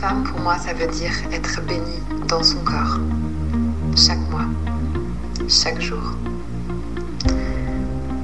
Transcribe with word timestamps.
Femme, 0.00 0.24
pour 0.24 0.38
moi, 0.40 0.58
ça 0.58 0.74
veut 0.74 0.88
dire 0.88 1.12
être 1.32 1.62
bénie 1.62 2.02
dans 2.28 2.42
son 2.42 2.58
corps. 2.58 2.98
Chaque 3.96 4.20
mois, 4.30 4.44
chaque 5.48 5.80
jour. 5.80 6.14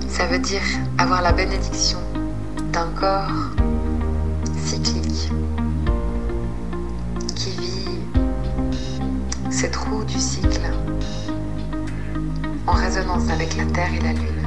Ça 0.07 0.27
veut 0.27 0.39
dire 0.39 0.63
avoir 0.99 1.23
la 1.23 1.33
bénédiction 1.33 1.99
d'un 2.73 2.89
corps 2.89 3.31
cyclique 4.63 5.31
qui 7.35 7.51
vit 7.53 7.89
ses 9.51 9.71
trous 9.71 10.05
du 10.05 10.19
cycle 10.19 10.71
en 12.67 12.73
résonance 12.73 13.31
avec 13.31 13.57
la 13.57 13.65
Terre 13.65 13.95
et 13.95 14.01
la 14.01 14.13
Lune. 14.13 14.42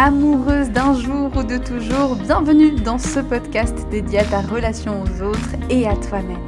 Amoureuse 0.00 0.70
d'un 0.70 0.94
jour 0.94 1.28
ou 1.36 1.42
de 1.42 1.58
toujours, 1.58 2.14
bienvenue 2.14 2.70
dans 2.70 2.98
ce 2.98 3.18
podcast 3.18 3.74
dédié 3.90 4.20
à 4.20 4.24
ta 4.24 4.42
relation 4.42 5.02
aux 5.02 5.22
autres 5.24 5.56
et 5.70 5.88
à 5.88 5.96
toi-même. 5.96 6.46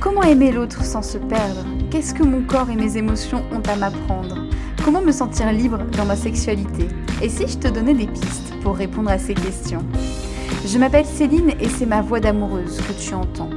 Comment 0.00 0.24
aimer 0.24 0.50
l'autre 0.50 0.82
sans 0.82 1.02
se 1.02 1.18
perdre? 1.18 1.64
Qu'est-ce 1.88 2.12
que 2.12 2.24
mon 2.24 2.42
corps 2.42 2.68
et 2.68 2.74
mes 2.74 2.96
émotions 2.96 3.44
ont 3.52 3.62
à 3.70 3.76
m'apprendre? 3.76 4.48
Comment 4.84 5.00
me 5.00 5.12
sentir 5.12 5.52
libre 5.52 5.78
dans 5.96 6.04
ma 6.04 6.16
sexualité? 6.16 6.88
Et 7.22 7.28
si 7.28 7.46
je 7.46 7.58
te 7.58 7.68
donnais 7.68 7.94
des 7.94 8.08
pistes 8.08 8.52
pour 8.60 8.74
répondre 8.74 9.10
à 9.10 9.18
ces 9.18 9.34
questions? 9.34 9.84
Je 10.66 10.78
m'appelle 10.78 11.06
Céline 11.06 11.52
et 11.60 11.68
c'est 11.68 11.86
ma 11.86 12.02
voix 12.02 12.18
d'amoureuse 12.18 12.80
que 12.88 12.92
tu 13.00 13.14
entends. 13.14 13.50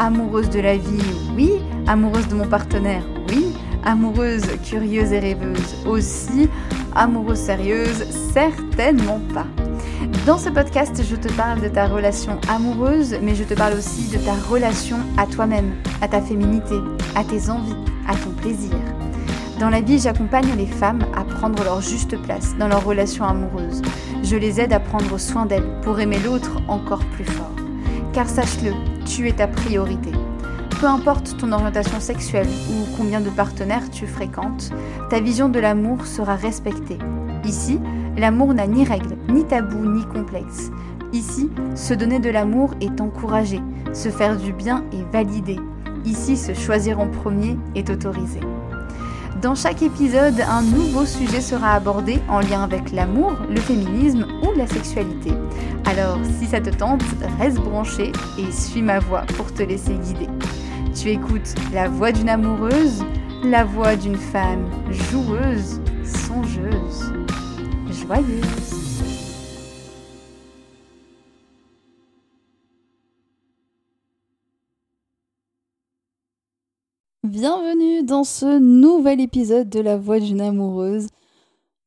Amoureuse 0.00 0.50
de 0.50 0.58
la 0.58 0.76
vie, 0.76 1.04
oui. 1.36 1.52
Amoureuse 1.86 2.26
de 2.26 2.34
mon 2.34 2.48
partenaire, 2.48 3.04
oui. 3.28 3.54
Amoureuse, 3.84 4.44
curieuse 4.62 5.12
et 5.12 5.18
rêveuse 5.18 5.86
aussi 5.86 6.48
amoureuse 6.94 7.38
sérieuse 7.38 8.04
Certainement 8.32 9.20
pas. 9.32 9.46
Dans 10.26 10.38
ce 10.38 10.48
podcast, 10.50 11.02
je 11.02 11.16
te 11.16 11.32
parle 11.32 11.60
de 11.60 11.68
ta 11.68 11.86
relation 11.86 12.38
amoureuse, 12.48 13.16
mais 13.22 13.34
je 13.34 13.44
te 13.44 13.54
parle 13.54 13.74
aussi 13.74 14.08
de 14.10 14.18
ta 14.18 14.34
relation 14.34 14.98
à 15.16 15.26
toi-même, 15.26 15.72
à 16.00 16.08
ta 16.08 16.20
féminité, 16.20 16.76
à 17.14 17.24
tes 17.24 17.48
envies, 17.50 17.74
à 18.06 18.14
ton 18.14 18.30
plaisir. 18.30 18.74
Dans 19.58 19.70
la 19.70 19.80
vie, 19.80 19.98
j'accompagne 19.98 20.54
les 20.56 20.66
femmes 20.66 21.04
à 21.16 21.24
prendre 21.24 21.62
leur 21.64 21.80
juste 21.80 22.16
place 22.22 22.56
dans 22.58 22.68
leur 22.68 22.84
relation 22.84 23.24
amoureuse. 23.24 23.82
Je 24.22 24.36
les 24.36 24.60
aide 24.60 24.72
à 24.72 24.80
prendre 24.80 25.18
soin 25.18 25.46
d'elles 25.46 25.68
pour 25.82 26.00
aimer 26.00 26.18
l'autre 26.24 26.62
encore 26.68 27.04
plus 27.06 27.24
fort. 27.24 27.54
Car 28.12 28.28
sache-le, 28.28 28.72
tu 29.04 29.28
es 29.28 29.32
ta 29.32 29.48
priorité. 29.48 30.12
Peu 30.80 30.86
importe 30.86 31.36
ton 31.36 31.52
orientation 31.52 32.00
sexuelle 32.00 32.48
ou 32.70 32.96
combien 32.96 33.20
de 33.20 33.28
partenaires 33.28 33.90
tu 33.90 34.06
fréquentes, 34.06 34.70
ta 35.10 35.20
vision 35.20 35.50
de 35.50 35.60
l'amour 35.60 36.06
sera 36.06 36.36
respectée. 36.36 36.96
Ici, 37.44 37.78
l'amour 38.16 38.54
n'a 38.54 38.66
ni 38.66 38.82
règles, 38.82 39.18
ni 39.28 39.44
tabous, 39.44 39.84
ni 39.84 40.06
complexes. 40.06 40.70
Ici, 41.12 41.50
se 41.74 41.92
donner 41.92 42.18
de 42.18 42.30
l'amour 42.30 42.72
est 42.80 42.98
encouragé, 43.02 43.60
se 43.92 44.08
faire 44.08 44.38
du 44.38 44.54
bien 44.54 44.82
est 44.94 45.12
validé. 45.12 45.58
Ici, 46.06 46.38
se 46.38 46.54
choisir 46.54 46.98
en 46.98 47.08
premier 47.08 47.58
est 47.74 47.90
autorisé. 47.90 48.40
Dans 49.42 49.54
chaque 49.54 49.82
épisode, 49.82 50.40
un 50.48 50.62
nouveau 50.62 51.04
sujet 51.04 51.42
sera 51.42 51.74
abordé 51.74 52.20
en 52.26 52.40
lien 52.40 52.62
avec 52.62 52.90
l'amour, 52.90 53.34
le 53.50 53.60
féminisme 53.60 54.26
ou 54.42 54.56
la 54.56 54.66
sexualité. 54.66 55.34
Alors, 55.84 56.18
si 56.38 56.46
ça 56.46 56.60
te 56.60 56.70
tente, 56.70 57.02
reste 57.38 57.58
branché 57.58 58.12
et 58.38 58.50
suis 58.50 58.80
ma 58.80 58.98
voix 58.98 59.24
pour 59.36 59.52
te 59.52 59.62
laisser 59.62 59.92
guider. 59.92 60.28
Tu 61.00 61.08
écoutes 61.12 61.54
la 61.72 61.88
voix 61.88 62.12
d'une 62.12 62.28
amoureuse, 62.28 63.02
la 63.42 63.64
voix 63.64 63.96
d'une 63.96 64.18
femme 64.18 64.70
joueuse, 64.90 65.80
songeuse, 66.04 67.14
joyeuse. 67.88 68.90
Bienvenue 77.24 78.02
dans 78.02 78.24
ce 78.24 78.58
nouvel 78.58 79.22
épisode 79.22 79.70
de 79.70 79.80
La 79.80 79.96
Voix 79.96 80.20
d'une 80.20 80.42
amoureuse. 80.42 81.06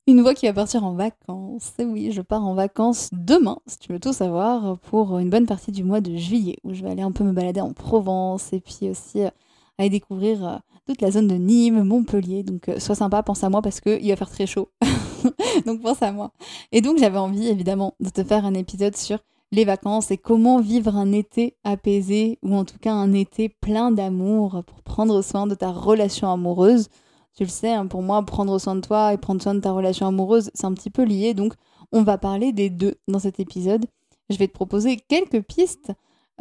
Une 0.05 0.21
voix 0.21 0.33
qui 0.33 0.47
va 0.47 0.53
partir 0.53 0.83
en 0.83 0.95
vacances. 0.95 1.71
Et 1.79 1.85
oui, 1.85 2.11
je 2.11 2.21
pars 2.21 2.45
en 2.45 2.55
vacances 2.55 3.09
demain, 3.13 3.59
si 3.67 3.79
tu 3.79 3.93
veux 3.93 4.01
tout 4.01 4.11
savoir, 4.11 4.77
pour 4.79 5.17
une 5.17 5.29
bonne 5.29 5.45
partie 5.45 5.71
du 5.71 5.85
mois 5.85 6.01
de 6.01 6.17
juillet, 6.17 6.57
où 6.65 6.73
je 6.73 6.83
vais 6.83 6.89
aller 6.89 7.01
un 7.01 7.13
peu 7.13 7.23
me 7.23 7.31
balader 7.31 7.61
en 7.61 7.71
Provence 7.71 8.51
et 8.51 8.59
puis 8.59 8.89
aussi 8.89 9.21
euh, 9.21 9.29
aller 9.77 9.89
découvrir 9.89 10.45
euh, 10.45 10.57
toute 10.85 10.99
la 10.99 11.09
zone 11.09 11.29
de 11.29 11.35
Nîmes, 11.35 11.83
Montpellier. 11.83 12.43
Donc 12.43 12.67
euh, 12.67 12.79
sois 12.79 12.95
sympa, 12.95 13.23
pense 13.23 13.45
à 13.45 13.49
moi 13.49 13.61
parce 13.61 13.79
qu'il 13.79 14.09
va 14.09 14.15
faire 14.17 14.29
très 14.29 14.45
chaud. 14.45 14.67
donc 15.65 15.81
pense 15.81 16.01
à 16.01 16.11
moi. 16.11 16.33
Et 16.73 16.81
donc 16.81 16.97
j'avais 16.97 17.17
envie 17.17 17.47
évidemment 17.47 17.93
de 18.01 18.09
te 18.09 18.25
faire 18.25 18.45
un 18.45 18.55
épisode 18.55 18.97
sur 18.97 19.19
les 19.53 19.63
vacances 19.63 20.11
et 20.11 20.17
comment 20.17 20.59
vivre 20.59 20.97
un 20.97 21.13
été 21.13 21.55
apaisé 21.63 22.39
ou 22.43 22.55
en 22.55 22.65
tout 22.65 22.77
cas 22.77 22.91
un 22.91 23.13
été 23.13 23.47
plein 23.47 23.89
d'amour 23.89 24.63
pour 24.67 24.81
prendre 24.81 25.21
soin 25.21 25.47
de 25.47 25.55
ta 25.55 25.71
relation 25.71 26.29
amoureuse 26.29 26.89
tu 27.35 27.43
le 27.43 27.49
sais, 27.49 27.71
hein, 27.71 27.87
pour 27.87 28.01
moi, 28.01 28.23
prendre 28.23 28.57
soin 28.59 28.75
de 28.75 28.81
toi 28.81 29.13
et 29.13 29.17
prendre 29.17 29.41
soin 29.41 29.55
de 29.55 29.59
ta 29.59 29.71
relation 29.71 30.07
amoureuse, 30.07 30.51
c'est 30.53 30.65
un 30.65 30.73
petit 30.73 30.89
peu 30.89 31.03
lié. 31.03 31.33
Donc, 31.33 31.53
on 31.91 32.03
va 32.03 32.17
parler 32.17 32.51
des 32.53 32.69
deux 32.69 32.95
dans 33.07 33.19
cet 33.19 33.39
épisode. 33.39 33.85
Je 34.29 34.37
vais 34.37 34.47
te 34.47 34.53
proposer 34.53 34.97
quelques 34.97 35.41
pistes 35.41 35.91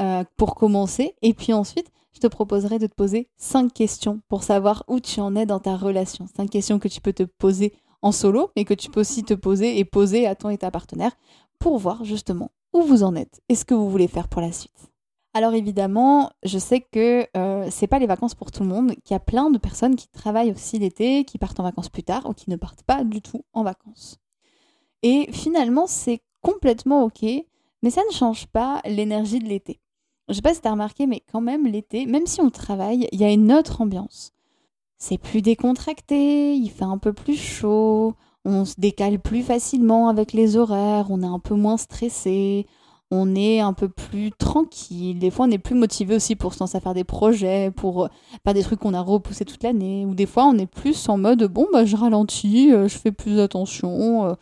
euh, 0.01 0.25
pour 0.37 0.55
commencer. 0.55 1.15
Et 1.23 1.35
puis 1.35 1.53
ensuite, 1.53 1.91
je 2.15 2.21
te 2.21 2.27
proposerai 2.27 2.79
de 2.79 2.87
te 2.87 2.95
poser 2.95 3.29
cinq 3.37 3.73
questions 3.73 4.21
pour 4.29 4.43
savoir 4.43 4.85
où 4.89 5.01
tu 5.01 5.21
en 5.21 5.35
es 5.35 5.47
dans 5.47 5.61
ta 5.61 5.77
relation. 5.77 6.27
Cinq 6.37 6.51
questions 6.51 6.79
que 6.79 6.89
tu 6.89 7.01
peux 7.01 7.13
te 7.13 7.23
poser 7.23 7.73
en 8.03 8.13
solo, 8.13 8.51
mais 8.57 8.65
que 8.65 8.75
tu 8.75 8.91
peux 8.91 9.01
aussi 9.01 9.23
te 9.23 9.35
poser 9.35 9.79
et 9.79 9.85
poser 9.85 10.27
à 10.27 10.35
ton 10.35 10.51
et 10.51 10.59
ta 10.59 10.71
partenaire 10.71 11.13
pour 11.59 11.79
voir 11.79 12.05
justement 12.05 12.51
où 12.73 12.83
vous 12.83 13.03
en 13.03 13.15
êtes 13.15 13.41
et 13.49 13.55
ce 13.55 13.65
que 13.65 13.75
vous 13.75 13.91
voulez 13.91 14.09
faire 14.09 14.29
pour 14.29 14.41
la 14.41 14.53
suite. 14.53 14.92
Alors 15.35 15.55
évidemment, 15.55 16.31
je 16.43 16.59
sais 16.59 16.81
que 16.81 17.27
euh, 17.37 17.67
c'est 17.71 17.87
pas 17.87 17.99
les 17.99 18.07
vacances 18.07 18.35
pour 18.35 18.51
tout 18.51 18.63
le 18.63 18.69
monde, 18.69 18.95
qu'il 19.05 19.13
y 19.13 19.15
a 19.15 19.21
plein 19.21 19.51
de 19.51 19.57
personnes 19.57 19.97
qui 19.97 20.09
travaillent 20.09 20.53
aussi 20.53 20.79
l'été, 20.79 21.25
qui 21.25 21.39
partent 21.39 21.59
en 21.59 21.63
vacances 21.63 21.89
plus 21.89 22.03
tard 22.03 22.29
ou 22.29 22.35
qui 22.35 22.51
ne 22.51 22.57
partent 22.57 22.83
pas 22.83 23.03
du 23.03 23.23
tout 23.23 23.45
en 23.55 23.63
vacances. 23.63 24.19
Et 25.03 25.31
finalement, 25.33 25.87
c'est 25.87 26.21
complètement 26.43 27.05
ok, 27.05 27.25
mais 27.83 27.91
ça 27.91 28.03
ne 28.09 28.15
change 28.15 28.47
pas 28.47 28.83
l'énergie 28.85 29.39
de 29.39 29.49
l'été. 29.49 29.81
Je 30.29 30.35
sais 30.35 30.43
pas 30.43 30.55
si 30.55 30.61
tu 30.61 30.69
as 30.69 30.73
remarqué, 30.73 31.07
mais 31.07 31.23
quand 31.33 31.41
même 31.41 31.67
l'été, 31.67 32.05
même 32.05 32.27
si 32.27 32.41
on 32.41 32.51
travaille, 32.51 33.09
il 33.11 33.21
y 33.21 33.25
a 33.25 33.33
une 33.33 33.53
autre 33.53 33.81
ambiance. 33.81 34.33
C'est 34.99 35.19
plus 35.19 35.43
décontracté, 35.43 36.55
il 36.55 36.71
fait 36.71 36.85
un 36.85 36.99
peu 36.99 37.13
plus 37.13 37.37
chaud, 37.37 38.15
on 38.45 38.65
se 38.65 38.75
décale 38.79 39.19
plus 39.19 39.43
facilement 39.43 40.09
avec 40.09 40.33
les 40.33 40.57
horaires, 40.57 41.07
on 41.11 41.23
est 41.23 41.27
un 41.27 41.39
peu 41.39 41.55
moins 41.55 41.77
stressé, 41.77 42.67
on 43.15 43.35
est 43.35 43.61
un 43.61 43.75
peu 43.75 43.91
plus 43.91 44.33
tranquille. 44.33 45.19
Des 45.19 45.31
fois, 45.31 45.45
on 45.45 45.51
est 45.51 45.59
plus 45.59 45.75
motivé 45.75 46.17
aussi 46.17 46.35
pour 46.35 46.55
se 46.55 46.61
lancer 46.61 46.79
à 46.79 46.81
faire 46.81 46.95
des 46.95 47.05
projets, 47.05 47.71
pour 47.71 48.05
euh, 48.05 48.09
faire 48.43 48.55
des 48.55 48.63
trucs 48.63 48.81
qu'on 48.81 48.95
a 48.95 49.03
repoussés 49.03 49.45
toute 49.45 49.63
l'année. 49.63 50.07
Ou 50.07 50.15
des 50.15 50.25
fois, 50.25 50.47
on 50.47 50.57
est 50.57 50.67
plus 50.67 51.11
en 51.11 51.19
mode 51.19 51.45
bon, 51.45 51.67
bah, 51.75 51.85
je 51.85 51.95
ralentis, 51.95 52.73
euh, 52.73 52.89
je 52.89 52.97
fais 52.97 53.13
plus 53.13 53.39
attention, 53.39 54.25
euh, 54.25 54.35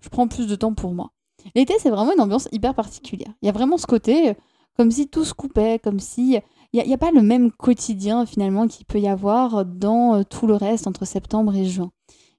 je 0.00 0.10
prends 0.10 0.28
plus 0.28 0.46
de 0.46 0.54
temps 0.56 0.74
pour 0.74 0.92
moi. 0.92 1.10
L'été, 1.54 1.72
c'est 1.78 1.88
vraiment 1.88 2.12
une 2.12 2.20
ambiance 2.20 2.48
hyper 2.52 2.74
particulière. 2.74 3.32
Il 3.40 3.46
y 3.46 3.48
a 3.48 3.52
vraiment 3.52 3.78
ce 3.78 3.86
côté 3.86 4.34
comme 4.76 4.90
si 4.90 5.08
tout 5.08 5.24
se 5.24 5.32
coupait, 5.32 5.80
comme 5.82 5.98
si. 5.98 6.38
Il 6.74 6.84
n'y 6.84 6.92
a, 6.92 6.94
a, 6.94 6.98
pas 6.98 7.10
le 7.10 7.22
même 7.22 7.50
quotidien 7.50 8.26
finalement 8.26 8.68
qu'il 8.68 8.84
peut 8.84 9.00
y 9.00 9.08
avoir 9.08 9.64
dans 9.64 10.22
tout 10.22 10.46
le 10.46 10.54
reste 10.54 10.86
entre 10.86 11.06
septembre 11.06 11.56
et 11.56 11.64
juin. 11.64 11.90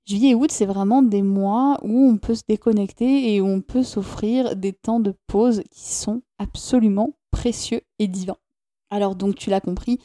Juillet 0.10 0.30
et 0.30 0.36
août, 0.36 0.52
c'est 0.52 0.66
vraiment 0.66 1.04
des 1.04 1.22
mois 1.22 1.78
où 1.84 2.10
on 2.10 2.18
peut 2.18 2.34
se 2.34 2.42
déconnecter 2.48 3.36
et 3.36 3.42
où 3.42 3.46
on 3.46 3.62
peut 3.62 3.84
s'offrir 3.84 4.56
des 4.56 4.74
temps 4.74 5.00
de 5.00 5.14
pause 5.28 5.62
qui 5.70 5.94
sont 5.94 6.24
absolument 6.40 7.14
précieux 7.30 7.82
et 8.00 8.08
divins. 8.08 8.38
Alors 8.90 9.16
donc 9.16 9.36
tu 9.36 9.52
l'as 9.52 9.62
compris, 9.62 10.00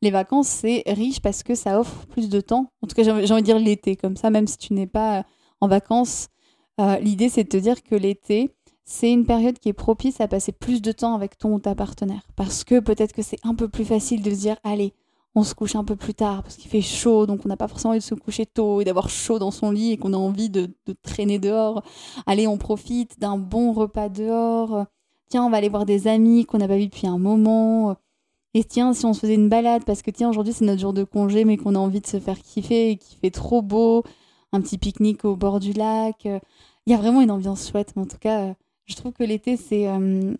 les 0.00 0.10
vacances 0.10 0.48
c'est 0.48 0.82
riche 0.86 1.20
parce 1.20 1.42
que 1.42 1.54
ça 1.54 1.78
offre 1.78 2.06
plus 2.06 2.30
de 2.30 2.40
temps. 2.40 2.72
En 2.80 2.86
tout 2.86 2.94
cas 2.94 3.02
j'ai 3.02 3.10
envie 3.10 3.42
de 3.42 3.44
dire 3.44 3.58
l'été 3.58 3.96
comme 3.96 4.16
ça, 4.16 4.30
même 4.30 4.46
si 4.46 4.56
tu 4.56 4.72
n'es 4.72 4.86
pas 4.86 5.26
en 5.60 5.68
vacances. 5.68 6.28
Euh, 6.80 6.96
l'idée 7.00 7.28
c'est 7.28 7.44
de 7.44 7.50
te 7.50 7.58
dire 7.58 7.82
que 7.82 7.94
l'été 7.94 8.54
c'est 8.86 9.12
une 9.12 9.26
période 9.26 9.58
qui 9.58 9.68
est 9.68 9.74
propice 9.74 10.22
à 10.22 10.26
passer 10.26 10.52
plus 10.52 10.80
de 10.80 10.90
temps 10.90 11.14
avec 11.14 11.36
ton 11.36 11.52
ou 11.52 11.60
ta 11.60 11.74
partenaire. 11.74 12.22
Parce 12.34 12.64
que 12.64 12.80
peut-être 12.80 13.12
que 13.12 13.20
c'est 13.20 13.38
un 13.42 13.54
peu 13.54 13.68
plus 13.68 13.84
facile 13.84 14.22
de 14.22 14.30
se 14.30 14.40
dire 14.40 14.56
allez, 14.64 14.94
on 15.34 15.44
se 15.44 15.54
couche 15.54 15.76
un 15.76 15.84
peu 15.84 15.96
plus 15.96 16.14
tard 16.14 16.42
parce 16.42 16.56
qu'il 16.56 16.70
fait 16.70 16.80
chaud, 16.82 17.26
donc 17.26 17.42
on 17.44 17.48
n'a 17.48 17.56
pas 17.56 17.68
forcément 17.68 17.90
envie 17.92 18.00
de 18.00 18.04
se 18.04 18.14
coucher 18.14 18.46
tôt 18.46 18.80
et 18.80 18.84
d'avoir 18.84 19.08
chaud 19.08 19.38
dans 19.38 19.50
son 19.50 19.70
lit 19.70 19.92
et 19.92 19.96
qu'on 19.96 20.12
a 20.12 20.16
envie 20.16 20.50
de, 20.50 20.70
traîner 21.02 21.38
dehors. 21.38 21.82
Allez, 22.26 22.46
on 22.46 22.58
profite 22.58 23.20
d'un 23.20 23.38
bon 23.38 23.72
repas 23.72 24.08
dehors. 24.08 24.86
Tiens, 25.28 25.44
on 25.44 25.50
va 25.50 25.58
aller 25.58 25.68
voir 25.68 25.86
des 25.86 26.08
amis 26.08 26.44
qu'on 26.46 26.58
n'a 26.58 26.66
pas 26.66 26.76
vus 26.76 26.86
depuis 26.86 27.06
un 27.06 27.18
moment. 27.18 27.96
Et 28.54 28.64
tiens, 28.64 28.92
si 28.92 29.06
on 29.06 29.14
se 29.14 29.20
faisait 29.20 29.34
une 29.36 29.48
balade, 29.48 29.84
parce 29.84 30.02
que 30.02 30.10
tiens, 30.10 30.28
aujourd'hui 30.28 30.52
c'est 30.52 30.64
notre 30.64 30.80
jour 30.80 30.92
de 30.92 31.04
congé, 31.04 31.44
mais 31.44 31.56
qu'on 31.56 31.76
a 31.76 31.78
envie 31.78 32.00
de 32.00 32.06
se 32.06 32.18
faire 32.18 32.38
kiffer 32.40 32.90
et 32.90 32.96
qu'il 32.96 33.16
fait 33.18 33.30
trop 33.30 33.62
beau, 33.62 34.02
un 34.52 34.60
petit 34.60 34.78
pique-nique 34.78 35.24
au 35.24 35.36
bord 35.36 35.60
du 35.60 35.72
lac. 35.72 36.24
Il 36.24 36.90
y 36.90 36.94
a 36.94 36.96
vraiment 36.96 37.20
une 37.20 37.30
ambiance 37.30 37.70
chouette, 37.70 37.92
mais 37.94 38.02
en 38.02 38.06
tout 38.06 38.18
cas, 38.18 38.54
je 38.86 38.96
trouve 38.96 39.12
que 39.12 39.22
l'été 39.22 39.56
c'est 39.56 39.86
euh, 39.86 40.34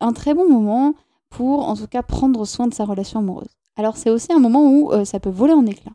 un 0.00 0.12
très 0.12 0.34
bon 0.34 0.50
moment 0.50 0.94
pour 1.30 1.68
en 1.68 1.76
tout 1.76 1.86
cas 1.86 2.02
prendre 2.02 2.44
soin 2.44 2.66
de 2.66 2.74
sa 2.74 2.84
relation 2.84 3.20
amoureuse 3.20 3.57
alors 3.78 3.96
c'est 3.96 4.10
aussi 4.10 4.32
un 4.32 4.40
moment 4.40 4.68
où 4.68 4.92
euh, 4.92 5.04
ça 5.04 5.20
peut 5.20 5.30
voler 5.30 5.54
en 5.54 5.64
éclats. 5.64 5.94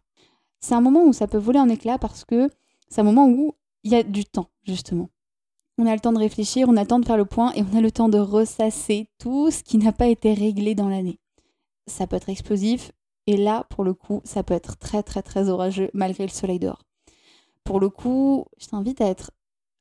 C'est 0.62 0.74
un 0.74 0.82
moment 0.82 1.04
où 1.04 1.12
ça 1.12 1.28
peut 1.28 1.38
voler 1.38 1.60
en 1.60 1.68
éclats 1.68 2.00
parce 2.00 2.24
que 2.24 2.50
c'est 2.88 3.02
un 3.02 3.04
moment 3.04 3.28
où 3.28 3.54
il 3.84 3.92
y 3.92 3.96
a 3.96 4.04
du 4.04 4.24
temps, 4.24 4.48
justement. 4.64 5.10
on 5.78 5.86
a 5.86 5.94
le 5.94 6.00
temps 6.00 6.14
de 6.14 6.18
réfléchir, 6.18 6.68
on 6.70 6.78
a 6.78 6.82
le 6.82 6.88
temps 6.88 7.00
de 7.00 7.06
faire 7.06 7.18
le 7.18 7.26
point 7.26 7.52
et 7.54 7.62
on 7.62 7.78
a 7.78 7.82
le 7.82 7.92
temps 7.92 8.08
de 8.08 8.18
ressasser 8.18 9.10
tout 9.20 9.52
ce 9.52 9.64
qui 9.64 9.78
n'a 9.78 9.92
pas 9.92 10.08
été 10.08 10.34
réglé 10.34 10.76
dans 10.76 10.88
l'année. 10.88 11.20
Ça 11.86 12.08
peut 12.08 12.16
être 12.16 12.30
explosif 12.30 12.94
et 13.28 13.36
là, 13.36 13.66
pour 13.70 13.84
le 13.84 13.94
coup, 13.94 14.22
ça 14.24 14.44
peut 14.44 14.54
être 14.54 14.78
très 14.78 15.04
très 15.04 15.22
très 15.22 15.50
orageux 15.50 15.90
malgré 15.94 16.24
le 16.24 16.32
soleil 16.32 16.60
dehors. 16.60 16.84
Pour 17.66 17.82
le 17.82 17.90
coup, 17.90 18.46
je 18.58 18.68
t'invite 18.68 19.02
à 19.02 19.08
être 19.08 19.32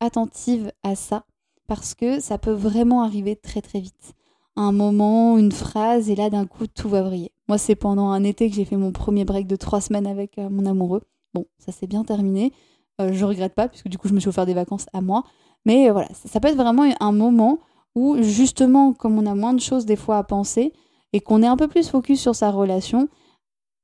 attentive 0.01 0.73
à 0.83 0.97
ça 0.97 1.25
parce 1.69 1.95
que 1.95 2.19
ça 2.19 2.37
peut 2.37 2.51
vraiment 2.51 3.03
arriver 3.03 3.37
très 3.37 3.63
très 3.63 3.79
vite. 3.79 4.15
Un 4.57 4.73
moment, 4.73 5.39
une 5.39 5.53
phrase 5.53 6.11
et 6.11 6.17
là 6.17 6.31
d'un 6.31 6.47
coup 6.47 6.67
tout 6.67 6.89
va 6.89 7.03
briller. 7.03 7.31
Moi, 7.53 7.59
c'est 7.59 7.77
pendant 7.77 8.09
un 8.09 8.25
été 8.25 8.49
que 8.49 8.57
j'ai 8.57 8.65
fait 8.65 8.79
mon 8.79 8.93
premier 8.93 9.27
break 9.27 9.47
de 9.47 9.57
trois 9.57 9.83
semaines 9.83 10.07
avec 10.07 10.39
euh, 10.39 10.49
mon 10.49 10.65
amoureux. 10.65 11.03
Bon, 11.35 11.45
ça 11.59 11.71
s'est 11.71 11.87
bien 11.87 12.03
terminé. 12.03 12.51
Euh, 12.99 13.13
je 13.13 13.27
regrette 13.27 13.55
pas 13.55 13.69
puisque 13.69 13.89
du 13.89 13.99
coup 13.99 14.09
je 14.09 14.15
me 14.15 14.21
suis 14.21 14.31
offert 14.31 14.47
des 14.47 14.55
vacances 14.55 14.87
à 14.95 15.03
moi. 15.03 15.25
Mais 15.67 15.91
euh, 15.91 15.93
voilà, 15.93 16.09
ça 16.15 16.41
peut 16.41 16.49
être 16.49 16.57
vraiment 16.57 16.91
un 16.99 17.13
moment 17.13 17.59
où 17.95 18.17
justement, 18.23 18.95
comme 18.95 19.19
on 19.19 19.27
a 19.27 19.35
moins 19.35 19.53
de 19.53 19.61
choses 19.61 19.85
des 19.85 19.97
fois 19.97 20.17
à 20.17 20.25
penser 20.25 20.73
et 21.13 21.21
qu'on 21.21 21.43
est 21.43 21.47
un 21.47 21.59
peu 21.59 21.69
plus 21.69 21.91
focus 21.91 22.23
sur 22.23 22.35
sa 22.35 22.51
relation, 22.51 23.11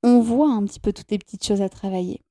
on 0.02 0.20
voit 0.20 0.50
un 0.50 0.64
petit 0.64 0.80
peu 0.80 0.94
toutes 0.94 1.10
les 1.10 1.18
petites 1.18 1.44
choses 1.44 1.60
à 1.60 1.68
travailler. 1.68 2.22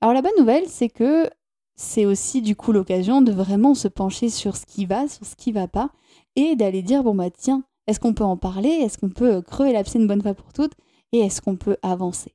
Alors 0.00 0.14
la 0.14 0.22
bonne 0.22 0.38
nouvelle, 0.38 0.68
c'est 0.68 0.90
que 0.90 1.28
c'est 1.74 2.06
aussi 2.06 2.40
du 2.40 2.54
coup 2.54 2.70
l'occasion 2.70 3.20
de 3.20 3.32
vraiment 3.32 3.74
se 3.74 3.88
pencher 3.88 4.28
sur 4.28 4.54
ce 4.54 4.64
qui 4.64 4.86
va, 4.86 5.08
sur 5.08 5.26
ce 5.26 5.34
qui 5.34 5.50
va 5.50 5.66
pas, 5.66 5.90
et 6.36 6.54
d'aller 6.54 6.82
dire 6.82 7.02
bon 7.02 7.16
bah 7.16 7.30
tiens, 7.30 7.64
est-ce 7.86 8.00
qu'on 8.00 8.14
peut 8.14 8.24
en 8.24 8.36
parler, 8.36 8.68
est-ce 8.68 8.98
qu'on 8.98 9.08
peut 9.08 9.42
crever 9.42 9.72
l'abcès 9.72 9.98
une 9.98 10.06
bonne 10.06 10.22
fois 10.22 10.34
pour 10.34 10.52
toutes, 10.52 10.72
et 11.12 11.20
est-ce 11.20 11.40
qu'on 11.40 11.56
peut 11.56 11.76
avancer? 11.82 12.34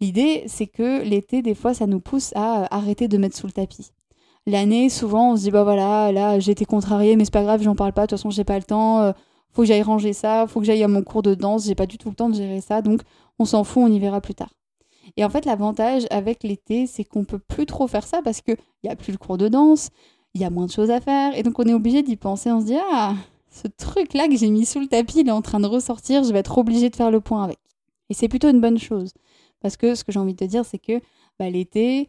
L'idée, 0.00 0.44
c'est 0.46 0.66
que 0.66 1.02
l'été, 1.02 1.42
des 1.42 1.54
fois, 1.54 1.74
ça 1.74 1.86
nous 1.86 2.00
pousse 2.00 2.32
à 2.34 2.74
arrêter 2.74 3.06
de 3.06 3.18
mettre 3.18 3.36
sous 3.36 3.46
le 3.46 3.52
tapis. 3.52 3.90
L'année, 4.46 4.88
souvent, 4.88 5.32
on 5.32 5.36
se 5.36 5.42
dit, 5.42 5.50
bah 5.52 5.62
voilà, 5.62 6.10
là, 6.10 6.40
j'ai 6.40 6.52
été 6.52 6.64
contrariée, 6.64 7.14
mais 7.14 7.24
c'est 7.24 7.32
pas 7.32 7.44
grave, 7.44 7.62
j'en 7.62 7.76
parle 7.76 7.92
pas, 7.92 8.02
de 8.02 8.06
toute 8.06 8.18
façon, 8.18 8.30
j'ai 8.30 8.42
pas 8.42 8.58
le 8.58 8.64
temps, 8.64 9.00
euh, 9.00 9.12
faut 9.52 9.62
que 9.62 9.68
j'aille 9.68 9.82
ranger 9.82 10.12
ça, 10.12 10.46
faut 10.48 10.58
que 10.58 10.66
j'aille 10.66 10.82
à 10.82 10.88
mon 10.88 11.02
cours 11.02 11.22
de 11.22 11.34
danse, 11.34 11.66
j'ai 11.66 11.76
pas 11.76 11.86
du 11.86 11.98
tout 11.98 12.08
le 12.08 12.16
temps 12.16 12.28
de 12.28 12.34
gérer 12.34 12.60
ça, 12.60 12.82
donc 12.82 13.02
on 13.38 13.44
s'en 13.44 13.62
fout, 13.62 13.84
on 13.84 13.92
y 13.92 14.00
verra 14.00 14.20
plus 14.20 14.34
tard. 14.34 14.52
Et 15.16 15.24
en 15.24 15.30
fait, 15.30 15.44
l'avantage 15.44 16.06
avec 16.10 16.42
l'été, 16.42 16.86
c'est 16.86 17.04
qu'on 17.04 17.24
peut 17.24 17.38
plus 17.38 17.66
trop 17.66 17.86
faire 17.86 18.06
ça 18.06 18.22
parce 18.22 18.40
qu'il 18.40 18.56
n'y 18.82 18.90
a 18.90 18.96
plus 18.96 19.12
le 19.12 19.18
cours 19.18 19.38
de 19.38 19.48
danse, 19.48 19.90
il 20.34 20.40
y 20.40 20.44
a 20.44 20.50
moins 20.50 20.66
de 20.66 20.72
choses 20.72 20.90
à 20.90 21.00
faire, 21.00 21.36
et 21.36 21.42
donc 21.42 21.58
on 21.58 21.64
est 21.64 21.74
obligé 21.74 22.02
d'y 22.02 22.16
penser, 22.16 22.50
on 22.50 22.60
se 22.60 22.66
dit, 22.66 22.78
ah, 22.90 23.14
ce 23.52 23.68
truc-là 23.68 24.28
que 24.28 24.36
j'ai 24.36 24.50
mis 24.50 24.64
sous 24.64 24.80
le 24.80 24.86
tapis, 24.86 25.20
il 25.20 25.28
est 25.28 25.32
en 25.32 25.42
train 25.42 25.60
de 25.60 25.66
ressortir, 25.66 26.24
je 26.24 26.32
vais 26.32 26.38
être 26.38 26.58
obligé 26.58 26.90
de 26.90 26.96
faire 26.96 27.10
le 27.10 27.20
point 27.20 27.44
avec. 27.44 27.58
Et 28.08 28.14
c'est 28.14 28.28
plutôt 28.28 28.48
une 28.48 28.60
bonne 28.60 28.78
chose. 28.78 29.12
Parce 29.60 29.76
que 29.76 29.94
ce 29.94 30.04
que 30.04 30.10
j'ai 30.10 30.18
envie 30.18 30.32
de 30.32 30.38
te 30.38 30.44
dire, 30.44 30.64
c'est 30.64 30.78
que 30.78 31.00
bah, 31.38 31.48
l'été, 31.50 32.08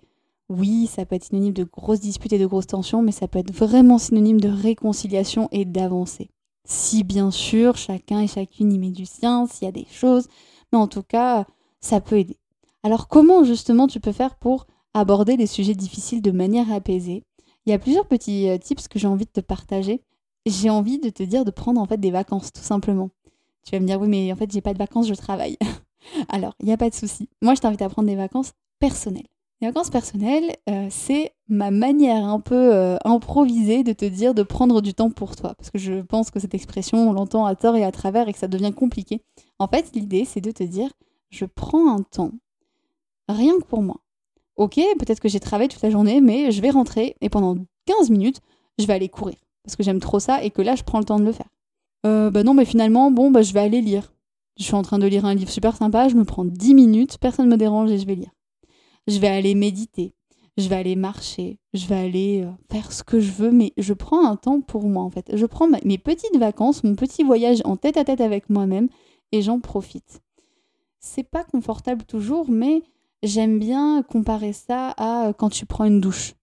oui, 0.50 0.88
ça 0.88 1.06
peut 1.06 1.16
être 1.16 1.26
synonyme 1.26 1.54
de 1.54 1.66
grosses 1.66 2.00
disputes 2.00 2.34
et 2.34 2.40
de 2.40 2.46
grosses 2.46 2.68
tensions, 2.68 3.02
mais 3.02 3.12
ça 3.12 3.28
peut 3.28 3.40
être 3.40 3.54
vraiment 3.54 3.98
synonyme 3.98 4.40
de 4.40 4.50
réconciliation 4.50 5.50
et 5.52 5.66
d'avancée. 5.66 6.30
Si 6.66 7.04
bien 7.04 7.30
sûr, 7.30 7.76
chacun 7.76 8.22
et 8.22 8.28
chacune 8.28 8.72
y 8.72 8.80
met 8.80 8.92
du 8.92 9.06
sien, 9.06 9.46
s'il 9.48 9.66
y 9.66 9.70
a 9.70 9.74
des 9.74 9.88
choses, 9.92 10.28
mais 10.72 10.80
en 10.80 10.88
tout 10.88 11.04
cas, 11.04 11.46
ça 11.82 12.00
peut 12.00 12.18
aider. 12.18 12.38
Alors 12.84 13.08
comment 13.08 13.44
justement 13.44 13.88
tu 13.88 14.00
peux 14.00 14.12
faire 14.12 14.36
pour 14.36 14.68
aborder 14.94 15.38
les 15.38 15.48
sujets 15.48 15.76
difficiles 15.76 16.22
de 16.22 16.32
manière 16.32 16.72
apaisée? 16.72 17.24
Il 17.66 17.70
y 17.70 17.74
a 17.74 17.80
plusieurs 17.80 18.08
petits 18.08 18.50
euh, 18.50 18.58
tips 18.58 18.88
que 18.88 19.00
j'ai 19.00 19.08
envie 19.08 19.26
de 19.26 19.32
te 19.32 19.40
partager. 19.40 20.02
J'ai 20.46 20.70
envie 20.70 21.00
de 21.00 21.10
te 21.10 21.24
dire 21.24 21.46
de 21.46 21.52
prendre 21.52 21.80
en 21.80 21.86
fait 21.86 21.98
des 21.98 22.12
vacances 22.12 22.52
tout 22.52 22.62
simplement. 22.62 23.10
Tu 23.66 23.72
vas 23.72 23.80
me 23.80 23.88
dire 23.88 24.00
oui 24.02 24.08
mais 24.08 24.32
en 24.32 24.36
fait 24.36 24.52
j'ai 24.52 24.62
pas 24.62 24.74
de 24.74 24.78
vacances, 24.78 25.08
je 25.08 25.14
travaille. 25.14 25.58
Alors, 26.30 26.54
il 26.60 26.66
n'y 26.66 26.74
a 26.74 26.78
pas 26.78 26.90
de 26.90 26.96
souci. 26.96 27.30
Moi, 27.42 27.56
je 27.56 27.62
t'invite 27.62 27.82
à 27.82 27.90
prendre 27.90 28.08
des 28.08 28.16
vacances 28.16 28.54
personnelles. 28.80 29.28
Les 29.62 29.68
vacances 29.68 29.90
personnelles, 29.90 30.56
euh, 30.70 30.88
c'est 30.90 31.34
ma 31.48 31.72
manière 31.72 32.26
un 32.26 32.42
peu 32.42 32.74
euh, 32.74 32.98
improvisée 33.06 33.84
de 33.84 33.94
te 33.94 34.04
dire 34.04 34.34
de 34.34 34.44
prendre 34.44 34.82
du 34.82 34.94
temps 34.94 35.10
pour 35.10 35.36
toi. 35.36 35.54
Parce 35.56 35.70
que 35.70 35.78
je 35.78 36.02
pense 36.02 36.32
que 36.32 36.40
cette 36.40 36.54
expression, 36.54 37.10
on 37.10 37.14
l'entend 37.14 37.46
à 37.46 37.56
tort 37.56 37.76
et 37.78 37.86
à 37.86 37.92
travers 37.92 38.28
et 38.28 38.34
que 38.34 38.40
ça 38.40 38.50
devient 38.50 38.74
compliqué. 38.74 39.22
En 39.60 39.68
fait, 39.68 39.92
l'idée, 39.96 40.26
c'est 40.26 40.42
de 40.42 40.52
te 40.52 40.64
dire, 40.64 40.92
je 41.30 41.46
prends 41.46 41.94
un 41.94 42.02
temps, 42.02 42.32
rien 43.30 43.58
que 43.58 43.66
pour 43.66 43.82
moi. 43.82 44.02
Ok, 44.58 44.76
peut-être 45.00 45.20
que 45.20 45.30
j'ai 45.30 45.40
travaillé 45.40 45.70
toute 45.70 45.82
la 45.82 45.90
journée, 45.90 46.20
mais 46.20 46.52
je 46.52 46.62
vais 46.62 46.70
rentrer 46.70 47.16
et 47.22 47.30
pendant 47.30 47.56
15 47.86 48.10
minutes, 48.10 48.42
je 48.78 48.86
vais 48.86 48.94
aller 48.94 49.10
courir. 49.10 49.38
Parce 49.64 49.76
que 49.76 49.84
j'aime 49.84 50.00
trop 50.00 50.20
ça 50.20 50.44
et 50.44 50.52
que 50.52 50.62
là, 50.62 50.76
je 50.76 50.84
prends 50.84 51.00
le 51.00 51.06
temps 51.06 51.20
de 51.20 51.26
le 51.26 51.32
faire. 51.32 51.48
Euh, 52.06 52.30
bah 52.30 52.44
non, 52.44 52.54
mais 52.54 52.66
finalement, 52.66 53.12
bon, 53.12 53.32
bah, 53.32 53.42
je 53.42 53.54
vais 53.54 53.62
aller 53.62 53.82
lire. 53.82 54.14
Je 54.58 54.64
suis 54.64 54.76
en 54.76 54.84
train 54.84 55.00
de 55.00 55.08
lire 55.08 55.26
un 55.26 55.34
livre 55.34 55.50
super 55.50 55.76
sympa, 55.76 56.10
je 56.10 56.16
me 56.16 56.26
prends 56.26 56.46
10 56.46 56.76
minutes, 56.76 57.18
personne 57.18 57.48
ne 57.48 57.52
me 57.52 57.58
dérange 57.58 57.92
et 57.92 57.98
je 57.98 58.06
vais 58.06 58.16
lire. 58.16 58.30
Je 59.08 59.18
vais 59.18 59.28
aller 59.28 59.56
méditer, 59.56 60.14
je 60.58 60.70
vais 60.70 60.76
aller 60.76 60.96
marcher, 60.96 61.58
je 61.74 61.88
vais 61.88 61.96
aller 61.96 62.44
euh, 62.44 62.52
faire 62.72 62.92
ce 62.92 63.04
que 63.04 63.20
je 63.20 63.32
veux, 63.32 63.52
mais 63.52 63.74
je 63.78 63.94
prends 63.94 64.28
un 64.28 64.36
temps 64.36 64.62
pour 64.62 64.84
moi 64.84 65.04
en 65.04 65.10
fait. 65.10 65.36
Je 65.36 65.46
prends 65.48 65.68
mes 65.68 65.98
petites 65.98 66.38
vacances, 66.38 66.84
mon 66.84 66.96
petit 66.96 67.24
voyage 67.24 67.62
en 67.66 67.78
tête 67.78 67.98
à 67.98 68.04
tête 68.04 68.22
avec 68.22 68.50
moi-même 68.50 68.90
et 69.32 69.42
j'en 69.42 69.60
profite. 69.60 70.22
C'est 71.00 71.24
pas 71.24 71.44
confortable 71.44 72.04
toujours, 72.04 72.50
mais 72.50 72.84
j'aime 73.24 73.58
bien 73.58 74.04
comparer 74.04 74.54
ça 74.54 74.90
à 74.92 75.30
euh, 75.30 75.34
quand 75.34 75.50
tu 75.50 75.66
prends 75.66 75.86
une 75.86 76.00
douche. 76.00 76.36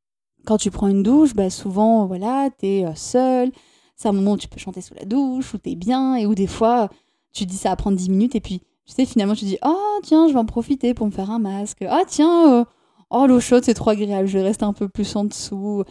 Quand 0.46 0.56
tu 0.56 0.70
prends 0.70 0.88
une 0.88 1.02
douche, 1.02 1.34
bah 1.34 1.50
souvent, 1.50 2.06
voilà, 2.06 2.48
t'es 2.58 2.84
euh, 2.84 2.94
seul, 2.94 3.52
c'est 3.96 4.08
un 4.08 4.12
moment 4.12 4.32
où 4.32 4.36
tu 4.36 4.48
peux 4.48 4.58
chanter 4.58 4.80
sous 4.80 4.94
la 4.94 5.04
douche, 5.04 5.54
où 5.54 5.58
t'es 5.58 5.74
bien, 5.74 6.16
et 6.16 6.26
où 6.26 6.34
des 6.34 6.46
fois, 6.46 6.88
tu 7.32 7.46
dis 7.46 7.56
ça 7.56 7.70
va 7.70 7.76
prendre 7.76 7.96
10 7.96 8.10
minutes 8.10 8.34
et 8.34 8.40
puis 8.40 8.60
tu 8.86 8.94
sais 8.94 9.06
finalement 9.06 9.34
tu 9.34 9.44
dis 9.44 9.58
oh 9.64 9.98
tiens 10.02 10.26
je 10.28 10.32
vais 10.32 10.38
en 10.38 10.44
profiter 10.44 10.94
pour 10.94 11.06
me 11.06 11.12
faire 11.12 11.30
un 11.30 11.38
masque. 11.38 11.84
Ah 11.88 12.02
tiens 12.06 12.60
euh, 12.60 12.64
oh 13.10 13.26
l'eau 13.26 13.40
chaude 13.40 13.64
c'est 13.64 13.74
trop 13.74 13.90
agréable 13.90 14.26
je 14.26 14.38
vais 14.38 14.44
rester 14.44 14.64
un 14.64 14.72
peu 14.72 14.88
plus 14.88 15.14
en 15.16 15.24
dessous. 15.24 15.84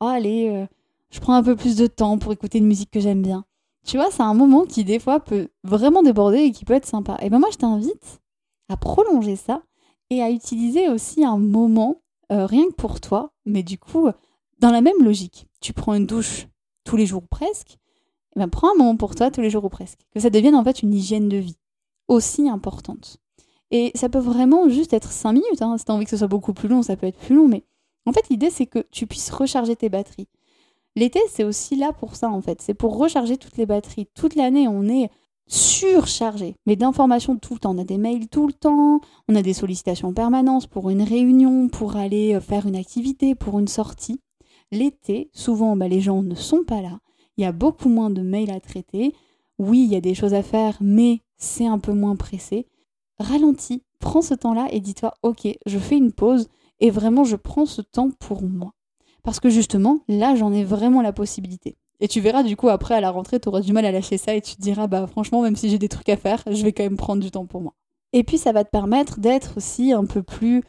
Oh 0.00 0.06
allez 0.06 0.48
euh, 0.48 0.66
je 1.10 1.20
prends 1.20 1.34
un 1.34 1.42
peu 1.42 1.56
plus 1.56 1.76
de 1.76 1.86
temps 1.86 2.18
pour 2.18 2.32
écouter 2.32 2.58
une 2.58 2.66
musique 2.66 2.90
que 2.90 3.00
j'aime 3.00 3.22
bien 3.22 3.44
tu 3.86 3.96
vois 3.96 4.10
c'est 4.10 4.22
un 4.22 4.34
moment 4.34 4.64
qui 4.64 4.84
des 4.84 4.98
fois 4.98 5.20
peut 5.20 5.48
vraiment 5.64 6.02
déborder 6.02 6.38
et 6.38 6.52
qui 6.52 6.64
peut 6.64 6.74
être 6.74 6.86
sympa. 6.86 7.16
Et 7.20 7.30
ben 7.30 7.38
moi 7.38 7.48
je 7.52 7.58
t'invite 7.58 8.20
à 8.68 8.76
prolonger 8.76 9.36
ça 9.36 9.62
et 10.10 10.22
à 10.22 10.30
utiliser 10.30 10.88
aussi 10.88 11.24
un 11.24 11.38
moment 11.38 12.00
euh, 12.32 12.46
rien 12.46 12.66
que 12.68 12.74
pour 12.74 13.00
toi 13.00 13.32
mais 13.44 13.62
du 13.62 13.78
coup 13.78 14.08
dans 14.58 14.70
la 14.70 14.80
même 14.80 15.02
logique 15.02 15.46
tu 15.60 15.72
prends 15.72 15.94
une 15.94 16.06
douche 16.06 16.46
tous 16.84 16.96
les 16.96 17.06
jours 17.06 17.26
presque 17.26 17.78
eh 18.36 18.40
ben, 18.40 18.48
prends 18.48 18.72
un 18.72 18.76
moment 18.76 18.96
pour 18.96 19.14
toi 19.14 19.30
tous 19.30 19.40
les 19.40 19.50
jours 19.50 19.64
ou 19.64 19.68
presque. 19.68 19.98
Que 20.14 20.20
ça 20.20 20.30
devienne 20.30 20.54
en 20.54 20.64
fait 20.64 20.82
une 20.82 20.94
hygiène 20.94 21.28
de 21.28 21.38
vie 21.38 21.56
aussi 22.06 22.48
importante. 22.48 23.18
Et 23.70 23.90
ça 23.94 24.08
peut 24.08 24.18
vraiment 24.18 24.68
juste 24.68 24.92
être 24.92 25.10
5 25.10 25.32
minutes. 25.32 25.60
Hein. 25.60 25.76
Si 25.76 25.84
tu 25.84 25.92
as 25.92 25.94
envie 25.94 26.04
que 26.04 26.10
ce 26.10 26.18
soit 26.18 26.28
beaucoup 26.28 26.54
plus 26.54 26.68
long, 26.68 26.82
ça 26.82 26.96
peut 26.96 27.06
être 27.06 27.18
plus 27.18 27.34
long. 27.34 27.48
Mais 27.48 27.64
en 28.06 28.12
fait, 28.12 28.28
l'idée, 28.30 28.50
c'est 28.50 28.66
que 28.66 28.86
tu 28.90 29.06
puisses 29.06 29.30
recharger 29.30 29.76
tes 29.76 29.88
batteries. 29.88 30.28
L'été, 30.96 31.20
c'est 31.28 31.44
aussi 31.44 31.76
là 31.76 31.92
pour 31.92 32.16
ça, 32.16 32.30
en 32.30 32.40
fait. 32.40 32.62
C'est 32.62 32.74
pour 32.74 32.96
recharger 32.96 33.36
toutes 33.36 33.56
les 33.56 33.66
batteries. 33.66 34.06
Toute 34.14 34.36
l'année, 34.36 34.68
on 34.68 34.88
est 34.88 35.10
surchargé, 35.48 36.54
mais 36.66 36.76
d'informations 36.76 37.36
tout 37.36 37.54
le 37.54 37.58
temps. 37.58 37.74
On 37.74 37.78
a 37.78 37.84
des 37.84 37.98
mails 37.98 38.28
tout 38.28 38.46
le 38.46 38.52
temps, 38.52 39.00
on 39.28 39.34
a 39.34 39.42
des 39.42 39.54
sollicitations 39.54 40.08
en 40.08 40.14
permanence 40.14 40.66
pour 40.66 40.90
une 40.90 41.02
réunion, 41.02 41.68
pour 41.68 41.96
aller 41.96 42.34
euh, 42.34 42.40
faire 42.40 42.66
une 42.66 42.76
activité, 42.76 43.34
pour 43.34 43.58
une 43.58 43.68
sortie. 43.68 44.20
L'été, 44.70 45.30
souvent, 45.32 45.76
bah, 45.76 45.88
les 45.88 46.00
gens 46.00 46.22
ne 46.22 46.34
sont 46.34 46.62
pas 46.64 46.82
là 46.82 46.98
il 47.38 47.42
y 47.42 47.46
a 47.46 47.52
beaucoup 47.52 47.88
moins 47.88 48.10
de 48.10 48.20
mails 48.20 48.50
à 48.50 48.60
traiter. 48.60 49.14
Oui, 49.58 49.84
il 49.84 49.92
y 49.92 49.96
a 49.96 50.00
des 50.00 50.14
choses 50.14 50.34
à 50.34 50.42
faire, 50.42 50.76
mais 50.80 51.20
c'est 51.38 51.66
un 51.66 51.78
peu 51.78 51.92
moins 51.92 52.16
pressé. 52.16 52.66
Ralentis, 53.18 53.84
prends 54.00 54.22
ce 54.22 54.34
temps-là 54.34 54.66
et 54.72 54.80
dis-toi, 54.80 55.14
ok, 55.22 55.48
je 55.64 55.78
fais 55.78 55.96
une 55.96 56.12
pause 56.12 56.48
et 56.80 56.90
vraiment 56.90 57.24
je 57.24 57.36
prends 57.36 57.64
ce 57.64 57.80
temps 57.80 58.10
pour 58.10 58.42
moi. 58.42 58.72
Parce 59.22 59.40
que 59.40 59.50
justement, 59.50 60.00
là, 60.08 60.34
j'en 60.34 60.52
ai 60.52 60.64
vraiment 60.64 61.00
la 61.00 61.12
possibilité. 61.12 61.76
Et 62.00 62.08
tu 62.08 62.20
verras, 62.20 62.42
du 62.42 62.56
coup, 62.56 62.68
après, 62.68 62.94
à 62.94 63.00
la 63.00 63.10
rentrée, 63.10 63.40
tu 63.40 63.48
auras 63.48 63.60
du 63.60 63.72
mal 63.72 63.84
à 63.84 63.92
lâcher 63.92 64.18
ça 64.18 64.34
et 64.34 64.40
tu 64.40 64.56
te 64.56 64.60
diras, 64.60 64.86
bah 64.86 65.06
franchement, 65.06 65.42
même 65.42 65.56
si 65.56 65.68
j'ai 65.68 65.78
des 65.78 65.88
trucs 65.88 66.08
à 66.08 66.16
faire, 66.16 66.42
je 66.50 66.62
vais 66.62 66.72
quand 66.72 66.84
même 66.84 66.96
prendre 66.96 67.22
du 67.22 67.30
temps 67.30 67.46
pour 67.46 67.60
moi. 67.60 67.74
Et 68.12 68.24
puis, 68.24 68.38
ça 68.38 68.52
va 68.52 68.64
te 68.64 68.70
permettre 68.70 69.18
d'être 69.20 69.56
aussi 69.56 69.92
un 69.92 70.04
peu 70.04 70.22
plus 70.22 70.62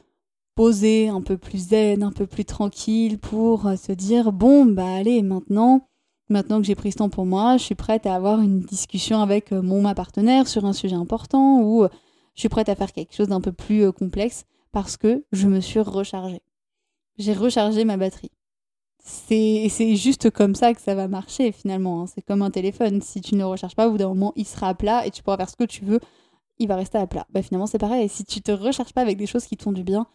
posé, 0.56 1.08
un 1.08 1.22
peu 1.22 1.38
plus 1.38 1.70
zen, 1.70 2.04
un 2.04 2.12
peu 2.12 2.26
plus 2.26 2.46
tranquille 2.46 3.20
pour 3.20 3.70
se 3.78 3.92
dire, 3.92 4.32
bon, 4.32 4.66
bah 4.66 4.96
allez, 4.96 5.22
maintenant, 5.22 5.90
Maintenant 6.30 6.62
que 6.62 6.68
j'ai 6.68 6.76
pris 6.76 6.92
ce 6.92 6.98
temps 6.98 7.10
pour 7.10 7.26
moi, 7.26 7.58
je 7.58 7.64
suis 7.64 7.76
prête 7.76 8.06
à 8.06 8.14
avoir 8.14 8.40
une 8.40 8.60
discussion 8.60 9.20
avec 9.22 9.52
euh, 9.52 9.64
mon 9.64 9.82
ma 9.82 9.96
partenaire 9.96 10.48
sur 10.48 10.64
un 10.66 10.74
sujet 10.74 10.96
important 10.96 11.62
ou 11.62 11.84
euh, 11.84 11.90
je 12.36 12.42
suis 12.42 12.50
prête 12.50 12.70
à 12.70 12.76
faire 12.76 12.94
quelque 12.94 13.16
chose 13.16 13.30
d'un 13.30 13.42
peu 13.42 13.52
plus 13.52 13.82
euh, 13.82 13.92
complexe 13.92 14.46
parce 14.72 14.96
que 14.96 15.26
je 15.32 15.48
me 15.48 15.60
suis 15.60 15.80
rechargée. 15.80 16.44
J'ai 17.18 17.34
rechargé 17.34 17.84
ma 17.84 17.98
batterie. 17.98 18.30
C'est 19.10 19.96
juste 19.96 20.30
comme 20.30 20.54
ça 20.54 20.74
que 20.74 20.82
ça 20.82 20.94
va 20.94 21.08
marcher 21.08 21.52
finalement. 21.52 22.02
Hein. 22.02 22.06
C'est 22.08 22.22
comme 22.22 22.44
un 22.44 22.52
téléphone. 22.52 23.02
Si 23.02 23.22
tu 23.22 23.34
ne 23.34 23.40
le 23.40 23.48
recharges 23.48 23.76
pas, 23.76 23.88
au 23.88 23.92
bout 23.92 23.98
d'un 23.98 24.10
moment, 24.10 24.34
il 24.36 24.46
sera 24.46 24.70
à 24.70 24.74
plat 24.76 25.06
et 25.06 25.12
tu 25.12 25.24
pourras 25.24 25.38
faire 25.38 25.50
ce 25.50 25.56
que 25.56 25.64
tu 25.64 25.84
veux. 25.84 26.00
Il 26.60 26.68
va 26.68 26.76
rester 26.76 27.00
à 27.00 27.08
plat. 27.08 27.26
Bah, 27.32 27.42
finalement, 27.42 27.66
c'est 27.66 27.80
pareil. 27.80 28.08
Si 28.08 28.24
tu 28.24 28.42
te 28.42 28.52
recharges 28.52 28.94
pas 28.94 29.02
avec 29.02 29.18
des 29.18 29.26
choses 29.26 29.46
qui 29.46 29.58
te 29.58 29.64
font 29.64 29.72
du 29.72 29.84
bien, 29.84 30.06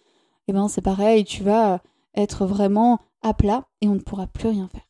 eh 0.46 0.52
ben, 0.52 0.68
c'est 0.68 0.80
pareil. 0.80 1.24
Tu 1.24 1.42
vas 1.42 1.82
être 2.14 2.46
vraiment 2.46 3.00
à 3.22 3.34
plat 3.34 3.66
et 3.80 3.88
on 3.88 3.94
ne 3.94 4.00
pourra 4.00 4.28
plus 4.28 4.48
rien 4.48 4.68
faire. 4.68 4.86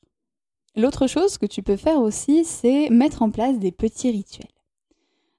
L'autre 0.77 1.07
chose 1.07 1.39
que 1.39 1.47
tu 1.47 1.63
peux 1.63 1.77
faire 1.77 2.01
aussi, 2.01 2.45
c'est 2.45 2.91
mettre 2.91 3.23
en 3.23 3.31
place 3.31 3.59
des 3.59 3.73
petits 3.73 4.11
rituels. 4.11 4.49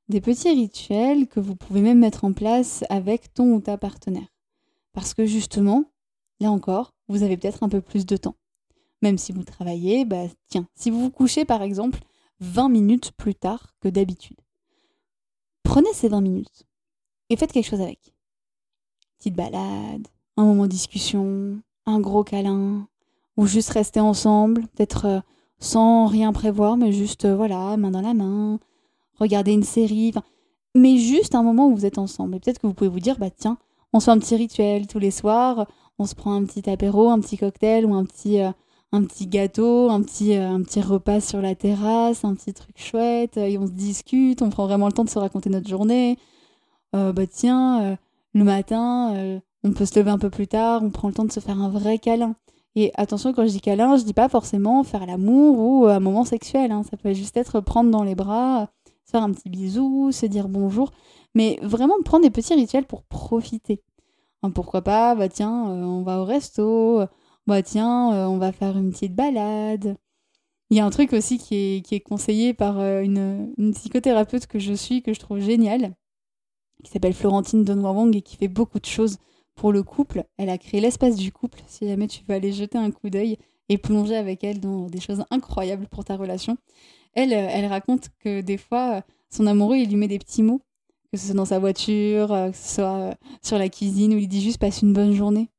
Des 0.10 0.22
petits 0.22 0.50
rituels 0.50 1.28
que 1.28 1.40
vous 1.40 1.56
pouvez 1.56 1.82
même 1.82 2.00
mettre 2.00 2.26
en 2.26 2.34
place 2.34 2.84
avec 2.90 3.34
ton 3.34 3.54
ou 3.54 3.62
ta 3.62 3.78
partenaire. 3.78 4.34
Parce 4.94 5.14
que 5.14 5.26
justement, 5.26 5.84
là 6.40 6.52
encore, 6.52 6.94
vous 7.10 7.22
avez 7.22 7.38
peut-être 7.38 7.64
un 7.64 7.70
peu 7.70 7.82
plus 7.82 8.06
de 8.06 8.18
temps. 8.18 8.36
Même 9.06 9.20
si 9.20 9.32
vous 9.32 9.44
travaillez, 9.44 10.04
bah 10.04 10.24
tiens, 10.48 10.66
si 10.74 10.90
vous 10.90 11.00
vous 11.00 11.12
couchez 11.12 11.46
par 11.46 11.62
exemple 11.62 12.00
20 12.40 12.70
minutes 12.70 13.12
plus 13.12 13.36
tard 13.36 13.76
que 13.80 13.88
d'habitude, 13.88 14.38
prenez 15.62 15.94
ces 15.94 16.10
20 16.10 16.22
minutes 16.22 16.66
et 17.30 17.36
faites 17.36 17.52
quelque 17.52 17.70
chose 17.70 17.82
avec. 17.82 18.16
Petite 19.20 19.36
balade, 19.36 20.08
un 20.38 20.44
moment 20.44 20.64
de 20.64 20.70
discussion, 20.70 21.62
un 21.86 22.00
gros 22.00 22.24
câlin, 22.24 22.88
ou 23.38 23.46
juste 23.46 23.70
rester 23.70 24.00
ensemble, 24.00 24.62
peut-être 24.70 25.06
euh, 25.06 25.20
sans 25.60 26.08
rien 26.08 26.34
prévoir, 26.34 26.76
mais 26.76 26.92
juste, 26.92 27.26
euh, 27.26 27.36
voilà, 27.36 27.78
main 27.78 27.92
dans 27.92 28.02
la 28.02 28.16
main, 28.16 28.60
regarder 29.20 29.52
une 29.52 29.64
série, 29.64 30.14
mais 30.74 30.98
juste 30.98 31.36
un 31.36 31.44
moment 31.44 31.68
où 31.68 31.76
vous 31.76 31.86
êtes 31.86 32.00
ensemble. 32.00 32.36
Et 32.36 32.40
peut-être 32.40 32.60
que 32.60 32.66
vous 32.66 32.74
pouvez 32.74 32.90
vous 32.90 33.00
dire, 33.00 33.20
bah 33.20 33.30
tiens, 33.30 33.60
on 33.94 34.00
se 34.00 34.06
fait 34.06 34.12
un 34.12 34.20
petit 34.20 34.36
rituel 34.36 34.88
tous 34.88 35.00
les 35.00 35.12
soirs, 35.12 35.68
on 36.00 36.08
se 36.08 36.16
prend 36.16 36.34
un 36.34 36.44
petit 36.44 36.68
apéro, 36.68 37.10
un 37.10 37.20
petit 37.20 37.38
cocktail 37.38 37.86
ou 37.86 37.94
un 37.94 38.04
petit, 38.04 38.42
euh, 38.42 38.52
un 38.92 39.04
petit 39.04 39.28
gâteau, 39.28 39.90
un 39.90 40.02
petit, 40.02 40.36
un 40.36 40.62
petit 40.62 40.82
repas 40.82 41.22
sur 41.22 41.42
la 41.42 41.56
terrasse, 41.56 42.24
un 42.24 42.36
petit 42.36 42.54
truc 42.54 42.78
chouette, 42.78 43.38
et 43.38 43.58
on 43.58 43.68
se 43.68 43.72
discute, 43.72 44.42
on 44.42 44.50
prend 44.50 44.66
vraiment 44.68 44.88
le 44.88 44.94
temps 44.94 45.04
de 45.04 45.10
se 45.10 45.20
raconter 45.20 45.50
notre 45.50 45.68
journée. 45.68 46.18
bah 46.94 47.28
tiens, 47.30 47.98
le 48.34 48.44
matin, 48.44 49.42
on 49.66 49.74
peut 49.74 49.86
se 49.86 50.00
lever 50.00 50.12
un 50.12 50.18
peu 50.20 50.30
plus 50.30 50.48
tard, 50.48 50.82
on 50.84 50.92
prend 50.92 51.08
le 51.08 51.14
temps 51.14 51.26
de 51.26 51.32
se 51.32 51.40
faire 51.40 51.60
un 51.60 51.70
vrai 51.70 51.98
câlin. 51.98 52.36
Et 52.76 52.92
attention, 52.96 53.34
quand 53.34 53.44
je 53.46 53.52
dis 53.52 53.62
câlin, 53.62 53.96
je 53.96 54.04
dis 54.04 54.14
pas 54.14 54.30
forcément 54.30 54.84
faire 54.84 55.06
l'amour 55.06 55.60
ou 55.60 55.88
un 55.88 56.00
moment 56.00 56.26
sexuel. 56.26 56.72
Hein. 56.72 56.84
Ça 56.90 56.98
peut 56.98 57.14
juste 57.14 57.38
être 57.38 57.62
prendre 57.62 57.90
dans 57.90 58.04
les 58.04 58.16
bras, 58.16 58.70
faire 59.06 59.24
un 59.24 59.32
petit 59.32 59.50
bisou, 59.50 60.12
se 60.12 60.26
dire 60.26 60.50
bonjour. 60.50 60.92
Mais 61.34 61.58
vraiment 61.62 61.96
prendre 62.04 62.24
des 62.24 62.32
petits 62.32 62.54
rituels 62.54 62.86
pour 62.86 63.04
profiter. 63.04 63.82
Hein, 64.44 64.52
pourquoi 64.52 64.82
pas, 64.82 65.16
bah 65.16 65.30
tiens, 65.30 65.70
euh, 65.70 65.84
on 65.84 66.04
va 66.04 66.20
au 66.20 66.26
resto, 66.26 67.02
bah 67.48 67.62
tiens, 67.62 68.14
euh, 68.14 68.26
on 68.26 68.38
va 68.38 68.52
faire 68.52 68.78
une 68.78 68.92
petite 68.92 69.16
balade. 69.16 69.98
Il 70.72 70.78
y 70.78 70.80
a 70.80 70.86
un 70.86 70.90
truc 70.90 71.14
aussi 71.14 71.38
qui 71.38 71.56
est, 71.56 71.86
qui 71.86 71.96
est 71.96 72.00
conseillé 72.00 72.54
par 72.54 72.80
euh, 72.80 73.02
une, 73.02 73.54
psychothérapeute 73.74 74.48
que 74.48 74.58
je 74.58 74.74
suis, 74.74 75.04
que 75.04 75.14
je 75.14 75.20
trouve 75.20 75.40
géniale, 75.40 75.94
qui 76.84 76.92
s'appelle 76.92 77.14
Florentine 77.14 77.64
Donwawang 77.64 78.16
et 78.16 78.22
qui 78.22 78.36
fait 78.36 78.48
beaucoup 78.48 78.80
de 78.80 78.86
choses 78.86 79.18
pour 79.54 79.72
le 79.72 79.84
couple. 79.84 80.26
Elle 80.38 80.50
a 80.50 80.58
créé 80.58 80.82
l'espace 80.82 81.16
du 81.16 81.32
couple, 81.32 81.62
si 81.68 81.88
jamais 81.88 82.08
tu 82.08 82.24
veux 82.28 82.36
aller 82.36 82.52
jeter 82.52 82.80
un 82.80 82.90
coup 82.90 83.10
d'œil 83.10 83.38
et 83.70 83.78
plonger 83.78 84.16
avec 84.16 84.44
elle 84.44 84.60
dans 84.60 84.88
des 84.88 85.00
choses 85.00 85.24
incroyables 85.30 85.88
pour 85.88 86.04
ta 86.04 86.16
relation. 86.18 86.58
Elle, 87.14 87.34
euh, 87.34 87.48
elle 87.50 87.68
raconte 87.68 88.10
que 88.20 88.42
des 88.42 88.58
fois, 88.58 89.04
son 89.30 89.46
amoureux, 89.46 89.78
il 89.78 89.90
lui 89.90 89.98
met 89.98 90.08
des 90.08 90.20
petits 90.20 90.44
mots, 90.44 90.62
que 91.12 91.20
ce 91.20 91.28
soit 91.28 91.36
dans 91.36 91.46
sa 91.46 91.60
voiture, 91.60 92.30
que 92.30 92.58
ce 92.58 92.76
soit 92.76 93.16
sur 93.44 93.60
la 93.60 93.70
cuisine, 93.70 94.16
où 94.16 94.18
il 94.18 94.28
dit 94.28 94.42
juste 94.42 94.58
passe 94.58 94.82
une 94.82 94.94
bonne 94.94 95.14
journée. 95.14 95.50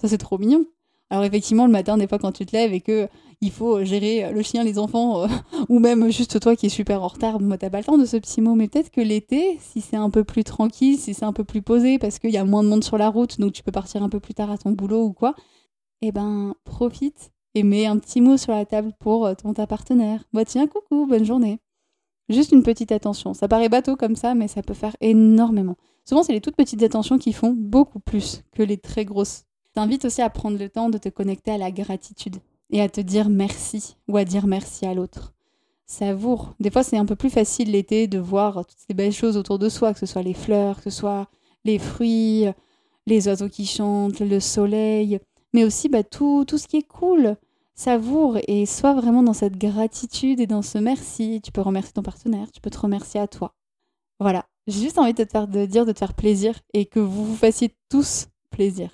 Ça, 0.00 0.08
c'est 0.08 0.18
trop 0.18 0.38
mignon. 0.38 0.64
Alors 1.10 1.24
effectivement, 1.24 1.66
le 1.66 1.72
matin, 1.72 1.96
des 1.96 2.08
fois, 2.08 2.18
quand 2.18 2.32
tu 2.32 2.46
te 2.46 2.56
lèves 2.56 2.72
et 2.72 2.80
que 2.80 3.08
il 3.40 3.50
faut 3.50 3.84
gérer 3.84 4.32
le 4.32 4.42
chien, 4.42 4.64
les 4.64 4.78
enfants, 4.78 5.22
euh, 5.22 5.28
ou 5.68 5.78
même 5.78 6.10
juste 6.10 6.40
toi 6.40 6.56
qui 6.56 6.66
es 6.66 6.68
super 6.68 7.02
en 7.02 7.08
retard, 7.08 7.38
bon, 7.38 7.56
t'as 7.56 7.70
pas 7.70 7.78
le 7.78 7.84
temps 7.84 7.98
de 7.98 8.06
ce 8.06 8.16
petit 8.16 8.40
mot, 8.40 8.54
mais 8.54 8.66
peut-être 8.66 8.90
que 8.90 9.00
l'été, 9.00 9.58
si 9.60 9.80
c'est 9.80 9.96
un 9.96 10.10
peu 10.10 10.24
plus 10.24 10.42
tranquille, 10.42 10.98
si 10.98 11.14
c'est 11.14 11.24
un 11.24 11.32
peu 11.32 11.44
plus 11.44 11.62
posé, 11.62 11.98
parce 11.98 12.18
qu'il 12.18 12.30
y 12.30 12.38
a 12.38 12.44
moins 12.44 12.62
de 12.62 12.68
monde 12.68 12.82
sur 12.82 12.98
la 12.98 13.08
route, 13.08 13.38
donc 13.38 13.52
tu 13.52 13.62
peux 13.62 13.72
partir 13.72 14.02
un 14.02 14.08
peu 14.08 14.20
plus 14.20 14.34
tard 14.34 14.50
à 14.50 14.58
ton 14.58 14.72
boulot 14.72 15.04
ou 15.04 15.12
quoi, 15.12 15.34
eh 16.02 16.12
ben, 16.12 16.54
profite 16.64 17.30
et 17.54 17.62
mets 17.62 17.86
un 17.86 17.98
petit 17.98 18.20
mot 18.20 18.36
sur 18.36 18.52
la 18.52 18.66
table 18.66 18.92
pour 19.00 19.26
euh, 19.26 19.34
ton 19.34 19.54
ta 19.54 19.66
partenaire. 19.66 20.24
Bah 20.32 20.44
tiens, 20.44 20.66
coucou, 20.66 21.06
bonne 21.06 21.24
journée. 21.24 21.58
Juste 22.28 22.52
une 22.52 22.62
petite 22.62 22.92
attention. 22.92 23.34
Ça 23.34 23.48
paraît 23.48 23.68
bateau 23.68 23.96
comme 23.96 24.16
ça, 24.16 24.34
mais 24.34 24.48
ça 24.48 24.62
peut 24.62 24.74
faire 24.74 24.96
énormément. 25.00 25.76
Souvent, 26.04 26.22
c'est 26.22 26.32
les 26.32 26.40
toutes 26.40 26.56
petites 26.56 26.82
attentions 26.82 27.18
qui 27.18 27.32
font 27.32 27.54
beaucoup 27.56 28.00
plus 28.00 28.42
que 28.52 28.62
les 28.62 28.76
très 28.76 29.04
grosses. 29.04 29.44
T'invite 29.76 30.06
aussi 30.06 30.22
à 30.22 30.30
prendre 30.30 30.58
le 30.58 30.70
temps 30.70 30.88
de 30.88 30.96
te 30.96 31.10
connecter 31.10 31.50
à 31.50 31.58
la 31.58 31.70
gratitude 31.70 32.36
et 32.70 32.80
à 32.80 32.88
te 32.88 33.02
dire 33.02 33.28
merci 33.28 33.96
ou 34.08 34.16
à 34.16 34.24
dire 34.24 34.46
merci 34.46 34.86
à 34.86 34.94
l'autre. 34.94 35.34
Savoure. 35.84 36.54
Des 36.60 36.70
fois, 36.70 36.82
c'est 36.82 36.96
un 36.96 37.04
peu 37.04 37.14
plus 37.14 37.28
facile 37.28 37.72
l'été 37.72 38.06
de 38.06 38.18
voir 38.18 38.64
toutes 38.64 38.78
ces 38.88 38.94
belles 38.94 39.12
choses 39.12 39.36
autour 39.36 39.58
de 39.58 39.68
soi, 39.68 39.92
que 39.92 39.98
ce 39.98 40.06
soit 40.06 40.22
les 40.22 40.32
fleurs, 40.32 40.78
que 40.78 40.84
ce 40.84 40.98
soit 40.98 41.28
les 41.66 41.78
fruits, 41.78 42.46
les 43.06 43.28
oiseaux 43.28 43.50
qui 43.50 43.66
chantent, 43.66 44.20
le 44.20 44.40
soleil, 44.40 45.20
mais 45.52 45.62
aussi 45.62 45.90
bah, 45.90 46.02
tout, 46.02 46.46
tout 46.48 46.56
ce 46.56 46.68
qui 46.68 46.78
est 46.78 46.88
cool. 46.88 47.36
Savoure 47.74 48.38
et 48.48 48.64
sois 48.64 48.94
vraiment 48.94 49.22
dans 49.22 49.34
cette 49.34 49.58
gratitude 49.58 50.40
et 50.40 50.46
dans 50.46 50.62
ce 50.62 50.78
merci. 50.78 51.42
Tu 51.44 51.52
peux 51.52 51.60
remercier 51.60 51.92
ton 51.92 52.02
partenaire, 52.02 52.50
tu 52.50 52.62
peux 52.62 52.70
te 52.70 52.78
remercier 52.78 53.20
à 53.20 53.28
toi. 53.28 53.52
Voilà, 54.20 54.46
j'ai 54.68 54.80
juste 54.80 54.98
envie 54.98 55.12
de 55.12 55.22
te 55.22 55.28
faire 55.28 55.48
de 55.48 55.66
dire 55.66 55.84
de 55.84 55.92
te 55.92 55.98
faire 55.98 56.14
plaisir 56.14 56.58
et 56.72 56.86
que 56.86 56.98
vous 56.98 57.26
vous 57.26 57.36
fassiez 57.36 57.76
tous 57.90 58.28
plaisir. 58.48 58.88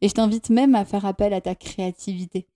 Et 0.00 0.08
je 0.08 0.14
t'invite 0.14 0.50
même 0.50 0.74
à 0.74 0.84
faire 0.84 1.04
appel 1.04 1.32
à 1.32 1.40
ta 1.40 1.54
créativité. 1.54 2.46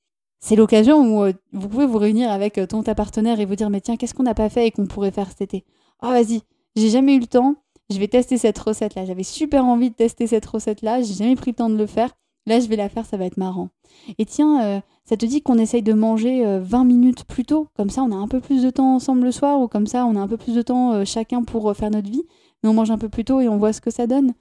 C'est 0.41 0.57
l'occasion 0.57 1.01
où 1.01 1.23
euh, 1.23 1.33
vous 1.53 1.69
pouvez 1.69 1.87
vous 1.87 1.99
réunir 1.99 2.31
avec 2.31 2.57
euh, 2.57 2.67
ton 2.67 2.83
ta 2.83 2.95
partenaire 2.95 3.41
et 3.41 3.45
vous 3.45 3.57
dire 3.57 3.69
mais 3.69 3.83
tiens 3.83 3.97
qu'est-ce 3.97 4.15
qu'on 4.15 4.23
n'a 4.23 4.35
pas 4.35 4.49
fait 4.49 4.67
et 4.67 4.71
qu'on 4.71 4.87
pourrait 4.87 5.11
faire 5.11 5.29
cet 5.29 5.43
été? 5.43 5.65
Oh 6.03 6.09
vas-y 6.09 6.41
j'ai 6.77 6.89
jamais 6.89 7.15
eu 7.15 7.21
le 7.21 7.27
temps. 7.27 7.57
Je 7.91 7.99
vais 7.99 8.09
tester 8.09 8.39
cette 8.39 8.59
recette 8.59 8.95
là 8.95 9.05
j'avais 9.05 9.23
super 9.23 9.67
envie 9.67 9.91
de 9.91 9.95
tester 9.95 10.27
cette 10.27 10.47
recette 10.47 10.81
là 10.81 11.03
j'ai 11.03 11.13
jamais 11.13 11.37
pris 11.37 11.51
le 11.51 11.57
temps 11.57 11.69
de 11.69 11.77
le 11.77 11.87
faire. 11.87 12.11
Là 12.47 12.59
je 12.59 12.69
vais 12.69 12.77
la 12.77 12.89
faire 12.89 13.05
ça 13.05 13.19
va 13.19 13.27
être 13.27 13.37
marrant. 13.37 13.69
Et 14.17 14.25
tiens 14.25 14.65
euh, 14.65 14.81
ça 15.05 15.19
te 15.19 15.27
dit 15.27 15.43
qu'on 15.43 15.59
essaye 15.59 15.83
de 15.83 15.93
manger 15.93 16.59
20 16.59 16.85
minutes 16.85 17.25
plus 17.25 17.45
tôt? 17.45 17.69
Comme 17.77 17.91
ça 17.91 18.03
on 18.03 18.11
a 18.11 18.17
un 18.17 18.29
peu 18.29 18.41
plus 18.41 18.63
de 18.63 18.71
temps 18.71 18.95
ensemble 18.95 19.25
le 19.25 19.33
soir 19.33 19.61
ou 19.61 19.69
comme 19.69 19.87
ça 19.87 20.07
on 20.07 20.17
a 20.17 20.21
un 20.21 20.29
peu 20.29 20.39
plus 20.39 20.55
de 20.55 20.63
temps 20.63 21.05
chacun 21.05 21.43
pour 21.43 21.77
faire 21.77 21.91
notre 21.91 22.11
vie. 22.11 22.25
Mais 22.63 22.71
on 22.71 22.75
mange 22.75 22.91
un 22.91 22.99
peu 22.99 23.11
plus 23.11 23.25
tôt 23.25 23.41
et 23.41 23.49
on 23.49 23.59
voit 23.59 23.75
ce 23.75 23.83
que 23.83 23.91
ça 23.91 24.07
donne. 24.07 24.33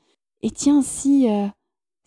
Et 0.42 0.52
tiens 0.52 0.82
si 0.82 1.28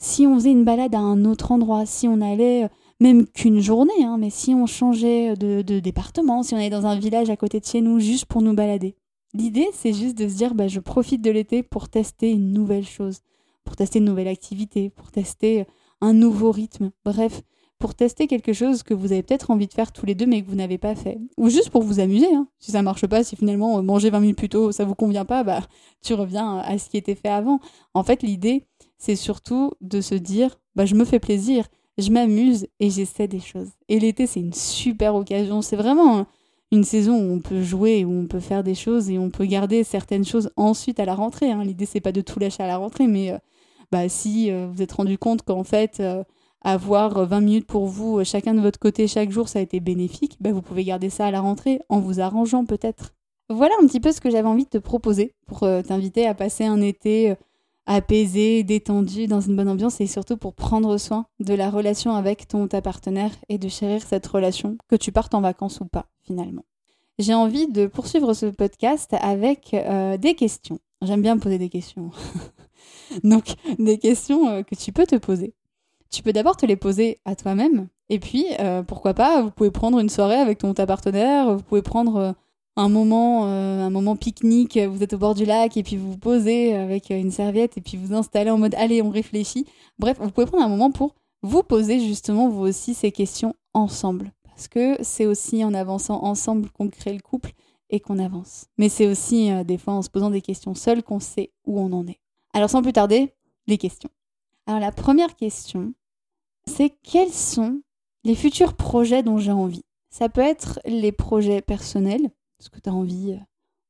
si 0.02 0.26
on 0.26 0.34
faisait 0.34 0.50
une 0.50 0.64
balade 0.64 0.96
à 0.96 0.98
un 0.98 1.24
autre 1.24 1.52
endroit 1.52 1.86
si 1.86 2.08
on 2.08 2.20
allait 2.20 2.68
même 3.00 3.26
qu'une 3.26 3.60
journée, 3.60 4.04
hein, 4.04 4.16
mais 4.18 4.30
si 4.30 4.52
on 4.52 4.66
changeait 4.66 5.36
de, 5.36 5.62
département, 5.80 6.42
si 6.42 6.54
on 6.54 6.56
allait 6.56 6.70
dans 6.70 6.86
un 6.86 6.98
village 6.98 7.30
à 7.30 7.36
côté 7.36 7.60
de 7.60 7.64
chez 7.64 7.80
nous 7.80 8.00
juste 8.00 8.26
pour 8.26 8.42
nous 8.42 8.52
balader. 8.52 8.96
L'idée, 9.32 9.68
c'est 9.72 9.92
juste 9.92 10.18
de 10.18 10.28
se 10.28 10.34
dire, 10.34 10.54
bah, 10.54 10.68
je 10.68 10.80
profite 10.80 11.22
de 11.22 11.30
l'été 11.30 11.62
pour 11.62 11.88
tester 11.88 12.32
une 12.32 12.52
nouvelle 12.52 12.84
chose, 12.84 13.20
pour 13.64 13.76
tester 13.76 14.00
une 14.00 14.04
nouvelle 14.04 14.28
activité, 14.28 14.90
pour 14.90 15.12
tester 15.12 15.66
un 16.00 16.12
nouveau 16.12 16.50
rythme, 16.50 16.90
bref, 17.04 17.42
pour 17.82 17.96
tester 17.96 18.28
quelque 18.28 18.52
chose 18.52 18.84
que 18.84 18.94
vous 18.94 19.10
avez 19.10 19.24
peut-être 19.24 19.50
envie 19.50 19.66
de 19.66 19.72
faire 19.72 19.90
tous 19.90 20.06
les 20.06 20.14
deux 20.14 20.26
mais 20.26 20.40
que 20.40 20.48
vous 20.48 20.54
n'avez 20.54 20.78
pas 20.78 20.94
fait. 20.94 21.18
Ou 21.36 21.48
juste 21.48 21.70
pour 21.70 21.82
vous 21.82 21.98
amuser. 21.98 22.32
Hein. 22.32 22.46
Si 22.60 22.70
ça 22.70 22.80
marche 22.80 23.08
pas, 23.08 23.24
si 23.24 23.34
finalement 23.34 23.78
euh, 23.78 23.82
manger 23.82 24.08
20 24.10 24.20
minutes 24.20 24.38
plus 24.38 24.48
tôt, 24.48 24.70
ça 24.70 24.84
vous 24.84 24.94
convient 24.94 25.24
pas, 25.24 25.42
bah 25.42 25.62
tu 26.00 26.14
reviens 26.14 26.58
à 26.58 26.78
ce 26.78 26.88
qui 26.88 26.96
était 26.96 27.16
fait 27.16 27.28
avant. 27.28 27.58
En 27.92 28.04
fait, 28.04 28.22
l'idée, 28.22 28.68
c'est 29.02 29.16
surtout 29.16 29.72
de 29.80 30.00
se 30.00 30.14
dire, 30.14 30.58
bah 30.76 30.86
je 30.86 30.94
me 30.94 31.04
fais 31.04 31.18
plaisir 31.18 31.66
je 31.98 32.10
m'amuse 32.10 32.66
et 32.80 32.90
j'essaie 32.90 33.28
des 33.28 33.40
choses. 33.40 33.70
Et 33.88 33.98
l'été, 33.98 34.26
c'est 34.26 34.40
une 34.40 34.54
super 34.54 35.14
occasion. 35.14 35.62
C'est 35.62 35.76
vraiment 35.76 36.26
une 36.70 36.84
saison 36.84 37.14
où 37.14 37.34
on 37.34 37.40
peut 37.40 37.62
jouer, 37.62 38.04
où 38.04 38.12
on 38.12 38.26
peut 38.26 38.40
faire 38.40 38.64
des 38.64 38.74
choses 38.74 39.10
et 39.10 39.18
on 39.18 39.30
peut 39.30 39.44
garder 39.44 39.84
certaines 39.84 40.24
choses 40.24 40.50
ensuite 40.56 41.00
à 41.00 41.04
la 41.04 41.14
rentrée. 41.14 41.50
Hein. 41.50 41.64
L'idée, 41.64 41.86
c'est 41.86 42.00
pas 42.00 42.12
de 42.12 42.22
tout 42.22 42.38
lâcher 42.38 42.62
à 42.62 42.66
la 42.66 42.78
rentrée, 42.78 43.06
mais 43.06 43.32
euh, 43.32 43.38
bah, 43.90 44.08
si 44.08 44.50
euh, 44.50 44.68
vous 44.72 44.80
êtes 44.80 44.92
rendu 44.92 45.18
compte 45.18 45.42
qu'en 45.42 45.64
fait, 45.64 46.00
euh, 46.00 46.24
avoir 46.62 47.26
20 47.26 47.40
minutes 47.40 47.66
pour 47.66 47.86
vous, 47.86 48.24
chacun 48.24 48.54
de 48.54 48.60
votre 48.60 48.78
côté, 48.78 49.06
chaque 49.06 49.30
jour, 49.30 49.48
ça 49.48 49.58
a 49.58 49.62
été 49.62 49.80
bénéfique, 49.80 50.38
bah, 50.40 50.52
vous 50.52 50.62
pouvez 50.62 50.84
garder 50.84 51.10
ça 51.10 51.26
à 51.26 51.30
la 51.30 51.40
rentrée 51.40 51.80
en 51.90 52.00
vous 52.00 52.20
arrangeant 52.20 52.64
peut-être. 52.64 53.12
Voilà 53.50 53.74
un 53.82 53.86
petit 53.86 54.00
peu 54.00 54.12
ce 54.12 54.20
que 54.20 54.30
j'avais 54.30 54.48
envie 54.48 54.64
de 54.64 54.70
te 54.70 54.78
proposer 54.78 55.34
pour 55.46 55.60
t'inviter 55.60 56.26
à 56.26 56.32
passer 56.32 56.64
un 56.64 56.80
été 56.80 57.34
apaisé, 57.86 58.62
détendu, 58.62 59.26
dans 59.26 59.40
une 59.40 59.56
bonne 59.56 59.68
ambiance 59.68 60.00
et 60.00 60.06
surtout 60.06 60.36
pour 60.36 60.54
prendre 60.54 60.96
soin 60.98 61.26
de 61.40 61.54
la 61.54 61.70
relation 61.70 62.14
avec 62.14 62.48
ton 62.48 62.68
ta 62.68 62.80
partenaire 62.80 63.32
et 63.48 63.58
de 63.58 63.68
chérir 63.68 64.02
cette 64.02 64.26
relation, 64.26 64.76
que 64.88 64.96
tu 64.96 65.12
partes 65.12 65.34
en 65.34 65.40
vacances 65.40 65.80
ou 65.80 65.86
pas 65.86 66.06
finalement. 66.22 66.64
J'ai 67.18 67.34
envie 67.34 67.66
de 67.68 67.86
poursuivre 67.86 68.34
ce 68.34 68.46
podcast 68.46 69.14
avec 69.20 69.74
euh, 69.74 70.16
des 70.16 70.34
questions. 70.34 70.78
J'aime 71.02 71.22
bien 71.22 71.36
poser 71.38 71.58
des 71.58 71.68
questions. 71.68 72.10
Donc 73.24 73.54
des 73.78 73.98
questions 73.98 74.48
euh, 74.48 74.62
que 74.62 74.74
tu 74.74 74.92
peux 74.92 75.06
te 75.06 75.16
poser. 75.16 75.54
Tu 76.10 76.22
peux 76.22 76.32
d'abord 76.32 76.56
te 76.56 76.66
les 76.66 76.76
poser 76.76 77.20
à 77.24 77.36
toi-même 77.36 77.88
et 78.08 78.18
puis 78.18 78.46
euh, 78.60 78.82
pourquoi 78.82 79.14
pas, 79.14 79.42
vous 79.42 79.50
pouvez 79.50 79.70
prendre 79.70 79.98
une 79.98 80.08
soirée 80.08 80.36
avec 80.36 80.58
ton 80.58 80.74
ta 80.74 80.86
partenaire, 80.86 81.54
vous 81.54 81.62
pouvez 81.62 81.82
prendre 81.82 82.34
un 82.76 82.88
moment, 82.88 83.46
euh, 83.46 83.82
un 83.82 83.90
moment 83.90 84.16
pique-nique, 84.16 84.78
vous 84.78 85.02
êtes 85.02 85.12
au 85.12 85.18
bord 85.18 85.34
du 85.34 85.44
lac 85.44 85.76
et 85.76 85.82
puis 85.82 85.96
vous 85.96 86.12
vous 86.12 86.18
posez 86.18 86.74
avec 86.74 87.10
une 87.10 87.30
serviette 87.30 87.76
et 87.76 87.80
puis 87.80 87.96
vous 87.96 88.14
installez 88.14 88.50
en 88.50 88.58
mode 88.58 88.74
allez, 88.76 89.02
on 89.02 89.10
réfléchit. 89.10 89.66
Bref, 89.98 90.18
vous 90.20 90.30
pouvez 90.30 90.46
prendre 90.46 90.64
un 90.64 90.68
moment 90.68 90.90
pour 90.90 91.14
vous 91.42 91.62
poser 91.62 92.00
justement 92.00 92.48
vous 92.48 92.62
aussi 92.62 92.94
ces 92.94 93.12
questions 93.12 93.54
ensemble. 93.74 94.32
Parce 94.44 94.68
que 94.68 94.96
c'est 95.02 95.26
aussi 95.26 95.64
en 95.64 95.74
avançant 95.74 96.22
ensemble 96.22 96.70
qu'on 96.70 96.88
crée 96.88 97.12
le 97.12 97.20
couple 97.20 97.52
et 97.90 98.00
qu'on 98.00 98.18
avance. 98.18 98.66
Mais 98.78 98.88
c'est 98.88 99.06
aussi 99.06 99.50
euh, 99.50 99.64
des 99.64 99.78
fois 99.78 99.94
en 99.94 100.02
se 100.02 100.10
posant 100.10 100.30
des 100.30 100.40
questions 100.40 100.74
seules 100.74 101.02
qu'on 101.02 101.20
sait 101.20 101.52
où 101.66 101.80
on 101.80 101.92
en 101.92 102.06
est. 102.06 102.20
Alors 102.54 102.70
sans 102.70 102.82
plus 102.82 102.92
tarder, 102.92 103.34
les 103.66 103.78
questions. 103.78 104.10
Alors 104.66 104.80
la 104.80 104.92
première 104.92 105.34
question, 105.36 105.94
c'est 106.66 106.90
quels 107.02 107.32
sont 107.32 107.82
les 108.24 108.34
futurs 108.34 108.74
projets 108.74 109.22
dont 109.22 109.38
j'ai 109.38 109.52
envie? 109.52 109.84
Ça 110.10 110.28
peut 110.28 110.42
être 110.42 110.78
les 110.84 111.12
projets 111.12 111.62
personnels, 111.62 112.30
est-ce 112.62 112.70
que 112.70 112.78
tu 112.78 112.88
as 112.88 112.94
envie 112.94 113.32
euh, 113.32 113.44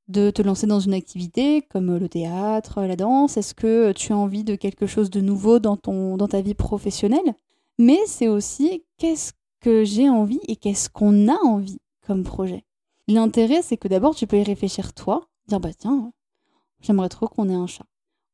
de 0.08 0.30
te 0.30 0.40
lancer 0.40 0.66
dans 0.66 0.80
une 0.80 0.94
activité 0.94 1.60
comme 1.60 1.90
euh, 1.90 1.98
le 1.98 2.08
théâtre, 2.08 2.80
la 2.82 2.96
danse? 2.96 3.36
Est-ce 3.36 3.54
que 3.54 3.92
tu 3.92 4.14
as 4.14 4.16
envie 4.16 4.44
de 4.44 4.54
quelque 4.54 4.86
chose 4.86 5.10
de 5.10 5.20
nouveau 5.20 5.58
dans, 5.58 5.76
ta 5.76 6.40
vie 6.40 6.54
professionnelle? 6.54 7.34
Mais 7.78 7.98
c'est 8.06 8.28
aussi 8.28 8.84
qu'est-ce 8.96 9.34
que 9.60 9.84
j'ai 9.84 10.08
envie 10.08 10.40
et 10.48 10.56
qu'est-ce 10.56 10.88
qu'on 10.88 11.28
a 11.28 11.36
envie 11.44 11.80
comme 12.06 12.24
projet? 12.24 12.64
L'intérêt, 13.08 13.60
c'est 13.60 13.76
que 13.76 13.88
d'abord, 13.88 14.14
tu 14.14 14.26
peux 14.26 14.38
y 14.38 14.42
réfléchir 14.42 14.94
toi, 14.94 15.28
dire 15.48 15.60
bah 15.60 15.74
tiens, 15.76 16.10
j'aimerais 16.80 17.10
trop 17.10 17.28
qu'on 17.28 17.50
ait 17.50 17.54
un 17.54 17.66
chat. 17.66 17.84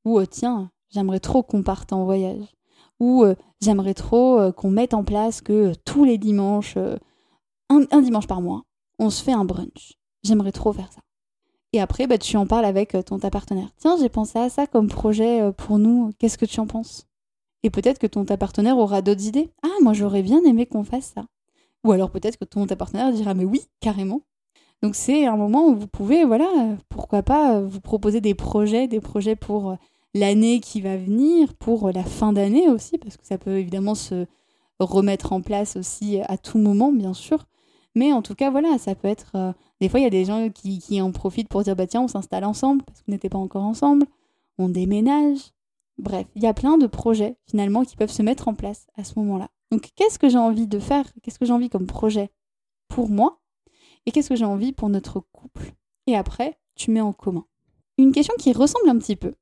Ou 0.05 0.25
tiens, 0.25 0.71
j'aimerais 0.91 1.21
trop 1.21 1.43
qu'on 1.43 1.65
parte 1.65 1.93
en 1.93 2.05
voyage. 2.05 2.55
Ou 3.01 3.25
j'aimerais 3.61 3.95
trop 3.95 4.53
qu'on 4.53 4.71
mette 4.71 4.95
en 4.95 5.03
place 5.03 5.41
que 5.41 5.73
tous 5.85 6.05
les 6.05 6.19
dimanches, 6.19 6.77
un, 7.71 8.01
dimanche 8.03 8.27
par 8.27 8.41
mois, 8.41 8.63
on 8.99 9.11
se 9.11 9.23
fait 9.23 9.33
un 9.33 9.45
brunch. 9.45 9.98
J'aimerais 10.23 10.53
trop 10.53 10.73
faire 10.73 10.93
ça. 10.93 11.01
Et 11.73 11.81
après, 11.81 12.07
bah, 12.07 12.19
tu 12.19 12.37
en 12.37 12.47
parles 12.47 12.65
avec 12.65 12.97
ton 13.05 13.19
ta 13.19 13.31
partenaire. 13.31 13.69
Tiens, 13.77 13.97
j'ai 14.01 14.09
pensé 14.09 14.39
à 14.39 14.49
ça 14.49 14.67
comme 14.67 14.89
projet 14.89 15.53
pour 15.57 15.79
nous. 15.79 16.13
Qu'est-ce 16.19 16.39
que 16.39 16.47
tu 16.47 16.61
en 16.61 16.67
penses? 16.67 17.07
Et 17.63 17.71
peut-être 17.71 17.99
que 17.99 18.07
ton 18.07 18.25
ta 18.25 18.37
partenaire 18.37 18.79
aura 18.79 19.03
d'autres 19.03 19.27
idées. 19.27 19.51
Ah, 19.63 19.77
moi 19.83 19.93
j'aurais 19.93 20.23
bien 20.23 20.43
aimé 20.45 20.65
qu'on 20.67 20.85
fasse 20.85 21.13
ça. 21.15 21.27
Ou 21.85 21.93
alors 21.93 22.11
peut-être 22.11 22.37
que 22.37 22.45
ton 22.45 22.67
ta 22.67 22.77
partenaire 22.77 23.13
dira 23.13 23.35
mais 23.35 23.45
oui, 23.45 23.63
carrément. 23.81 24.23
Donc 24.83 24.95
c'est 24.95 25.27
un 25.27 25.37
moment 25.37 25.67
où 25.67 25.75
vous 25.75 25.89
pouvez, 25.89 26.25
voilà, 26.25 26.49
pourquoi 26.89 27.23
pas 27.23 27.61
vous 27.61 27.81
proposer 27.81 28.21
des 28.21 28.35
projets, 28.35 28.87
des 28.87 29.01
projets 29.01 29.35
pour 29.35 29.77
l'année 30.15 30.61
qui 30.61 30.81
va 30.81 30.97
venir, 30.97 31.55
pour 31.55 31.91
la 31.91 32.05
fin 32.05 32.33
d'année 32.33 32.69
aussi, 32.69 32.97
parce 32.97 33.17
que 33.17 33.27
ça 33.27 33.39
peut 33.39 33.59
évidemment 33.59 33.97
se 33.97 34.27
remettre 34.79 35.33
en 35.33 35.41
place 35.43 35.77
aussi 35.77 36.21
à 36.29 36.39
tout 36.39 36.59
moment, 36.59 36.93
bien 36.93 37.13
sûr. 37.13 37.45
Mais 37.95 38.13
en 38.13 38.23
tout 38.23 38.35
cas, 38.35 38.51
voilà, 38.51 38.79
ça 38.79 38.95
peut 38.95 39.09
être. 39.09 39.33
Euh, 39.35 39.53
des 39.81 39.89
fois, 39.89 40.01
il 40.01 40.05
y 40.05 40.07
a 40.07 40.11
des 40.11 40.25
gens 40.25 40.49
qui, 40.51 40.79
qui, 40.79 41.01
en 41.01 41.13
profitent 41.13 41.49
pour 41.49 41.63
dire 41.63 41.77
bah 41.77 41.87
tiens, 41.87 42.03
on 42.03 42.09
s'installe 42.09 42.45
ensemble 42.45 42.83
parce 42.85 43.03
qu'on 43.03 43.13
n'était 43.13 43.29
pas 43.29 43.39
encore 43.39 43.65
ensemble, 43.65 44.07
on 44.59 44.69
déménage. 44.69 45.53
Bref, 45.99 46.27
il 46.37 46.43
y 46.43 46.47
a 46.47 46.55
plein 46.55 46.79
de 46.79 46.87
projets 46.87 47.37
finalement 47.49 47.85
qui 47.85 47.97
peuvent 47.97 48.11
se 48.11 48.23
mettre 48.23 48.47
en 48.47 48.55
place 48.55 48.87
à 48.97 49.05
ce 49.05 49.19
moment-là. 49.19 49.49
Donc, 49.73 49.91
qu'est-ce 49.97 50.19
que 50.19 50.29
j'ai 50.29 50.39
envie 50.39 50.67
de 50.67 50.79
faire? 50.79 51.05
Qu'est-ce 51.23 51.39
que 51.39 51.45
j'ai 51.45 51.53
envie 51.53 51.69
comme 51.69 51.87
projet 51.87 52.31
pour 52.89 53.09
moi? 53.09 53.41
Et 54.07 54.13
qu'est-ce 54.13 54.29
que 54.29 54.37
j'ai 54.37 54.45
envie 54.45 54.73
pour 54.73 54.89
notre 54.89 55.21
couple? 55.33 55.73
Et 56.07 56.17
après, 56.17 56.59
tu 56.77 56.91
mets 56.91 57.01
en 57.01 57.13
commun. 57.13 57.45
Une 57.99 58.13
question 58.13 58.35
qui 58.39 58.53
ressemble 58.53 58.89
un 58.89 58.99
petit 58.99 59.17
peu 59.17 59.35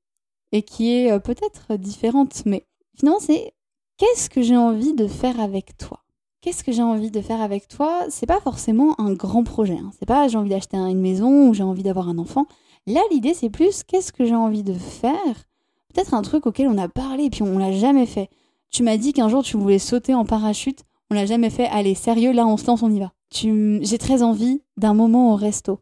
et 0.52 0.62
qui 0.62 0.92
est 0.92 1.12
euh, 1.12 1.18
peut-être 1.18 1.76
différente, 1.76 2.42
mais 2.46 2.66
finalement, 2.96 3.20
c'est 3.20 3.52
qu'est-ce 3.98 4.30
que 4.30 4.42
j'ai 4.42 4.56
envie 4.56 4.94
de 4.94 5.06
faire 5.06 5.38
avec 5.40 5.76
toi? 5.76 6.02
Qu'est-ce 6.46 6.62
que 6.62 6.70
j'ai 6.70 6.84
envie 6.84 7.10
de 7.10 7.20
faire 7.20 7.40
avec 7.40 7.66
toi? 7.66 8.04
C'est 8.08 8.26
pas 8.26 8.38
forcément 8.38 8.94
un 9.00 9.12
grand 9.14 9.42
projet. 9.42 9.78
Hein. 9.82 9.90
C'est 9.98 10.06
pas 10.06 10.28
j'ai 10.28 10.38
envie 10.38 10.50
d'acheter 10.50 10.76
une 10.76 11.00
maison 11.00 11.48
ou 11.48 11.54
j'ai 11.54 11.64
envie 11.64 11.82
d'avoir 11.82 12.08
un 12.08 12.18
enfant. 12.18 12.46
Là, 12.86 13.00
l'idée, 13.10 13.34
c'est 13.34 13.50
plus 13.50 13.82
qu'est-ce 13.82 14.12
que 14.12 14.24
j'ai 14.24 14.36
envie 14.36 14.62
de 14.62 14.72
faire? 14.72 15.44
Peut-être 15.92 16.14
un 16.14 16.22
truc 16.22 16.46
auquel 16.46 16.68
on 16.68 16.78
a 16.78 16.86
parlé 16.86 17.24
et 17.24 17.30
puis 17.30 17.42
on 17.42 17.58
l'a 17.58 17.72
jamais 17.72 18.06
fait. 18.06 18.30
Tu 18.70 18.84
m'as 18.84 18.96
dit 18.96 19.12
qu'un 19.12 19.28
jour 19.28 19.42
tu 19.42 19.56
voulais 19.56 19.80
sauter 19.80 20.14
en 20.14 20.24
parachute. 20.24 20.84
On 21.10 21.16
l'a 21.16 21.26
jamais 21.26 21.50
fait. 21.50 21.66
Allez, 21.66 21.96
sérieux, 21.96 22.30
là, 22.30 22.46
on 22.46 22.56
se 22.56 22.68
lance, 22.68 22.84
on 22.84 22.92
y 22.92 23.00
va. 23.00 23.10
J'ai 23.32 23.98
très 23.98 24.22
envie 24.22 24.62
d'un 24.76 24.94
moment 24.94 25.32
au 25.32 25.34
resto. 25.34 25.80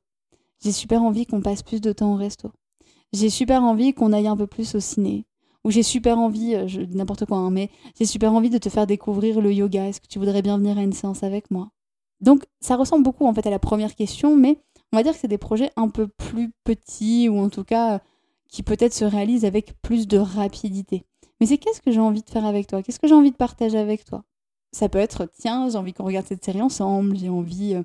J'ai 0.63 0.73
super 0.73 1.03
envie 1.03 1.27
qu'on 1.27 1.43
passe 1.43 1.63
plus 1.63 1.83
de 1.83 1.93
temps 1.93 2.15
au 2.15 2.17
resto. 2.17 2.51
J'ai 3.13 3.29
super 3.29 3.63
envie 3.63 3.93
qu'on 3.93 4.15
aille 4.15 4.29
un 4.29 4.37
peu 4.39 4.47
plus 4.47 4.75
au 4.75 4.81
ciné 4.81 5.27
ou 5.65 5.71
j'ai 5.71 5.83
super 5.83 6.19
envie, 6.19 6.55
euh, 6.55 6.67
je 6.67 6.81
n'importe 6.81 7.25
quoi, 7.25 7.39
hein, 7.39 7.51
mais 7.51 7.71
j'ai 7.99 8.05
super 8.05 8.33
envie 8.33 8.51
de 8.51 8.59
te 8.59 8.69
faire 8.69 8.87
découvrir 8.87 9.41
le 9.41 9.53
yoga. 9.53 9.89
Est-ce 9.89 10.01
que 10.01 10.07
tu 10.07 10.19
voudrais 10.19 10.43
bien 10.43 10.59
venir 10.59 10.79
à 10.79 10.83
une 10.83 10.93
séance 10.93 11.23
avec 11.23 11.51
moi? 11.51 11.71
Donc 12.21 12.45
ça 12.61 12.77
ressemble 12.77 13.03
beaucoup 13.03 13.27
en 13.27 13.35
fait 13.35 13.47
à 13.47 13.51
la 13.51 13.59
première 13.59 13.95
question, 13.95 14.37
mais 14.37 14.59
on 14.93 14.97
va 14.97 15.03
dire 15.03 15.13
que 15.13 15.19
c'est 15.19 15.29
des 15.29 15.39
projets 15.39 15.71
un 15.77 15.89
peu 15.89 16.07
plus 16.07 16.53
petits 16.65 17.29
ou 17.29 17.39
en 17.39 17.49
tout 17.49 17.65
cas 17.65 18.01
qui 18.49 18.63
peut-être 18.63 18.95
se 18.95 19.05
réalisent 19.05 19.45
avec 19.45 19.75
plus 19.83 20.07
de 20.07 20.19
rapidité. 20.19 21.05
Mais 21.41 21.47
c'est 21.47 21.59
qu'est-ce 21.59 21.81
que 21.81 21.91
j'ai 21.91 22.01
envie 22.01 22.23
de 22.23 22.31
faire 22.31 22.45
avec 22.45 22.67
toi? 22.67 22.83
Qu'est-ce 22.83 23.01
que 23.01 23.09
j'ai 23.09 23.15
envie 23.15 23.33
de 23.33 23.37
partager 23.37 23.79
avec 23.79 24.05
toi? 24.05 24.23
Ça 24.73 24.89
peut 24.89 24.99
être 24.99 25.29
tiens, 25.39 25.69
j'ai 25.69 25.77
envie 25.77 25.93
qu'on 25.93 26.05
regarde 26.05 26.27
cette 26.27 26.45
série 26.45 26.63
ensemble, 26.63 27.17
j'ai 27.17 27.29
envie 27.29 27.75
euh, 27.75 27.83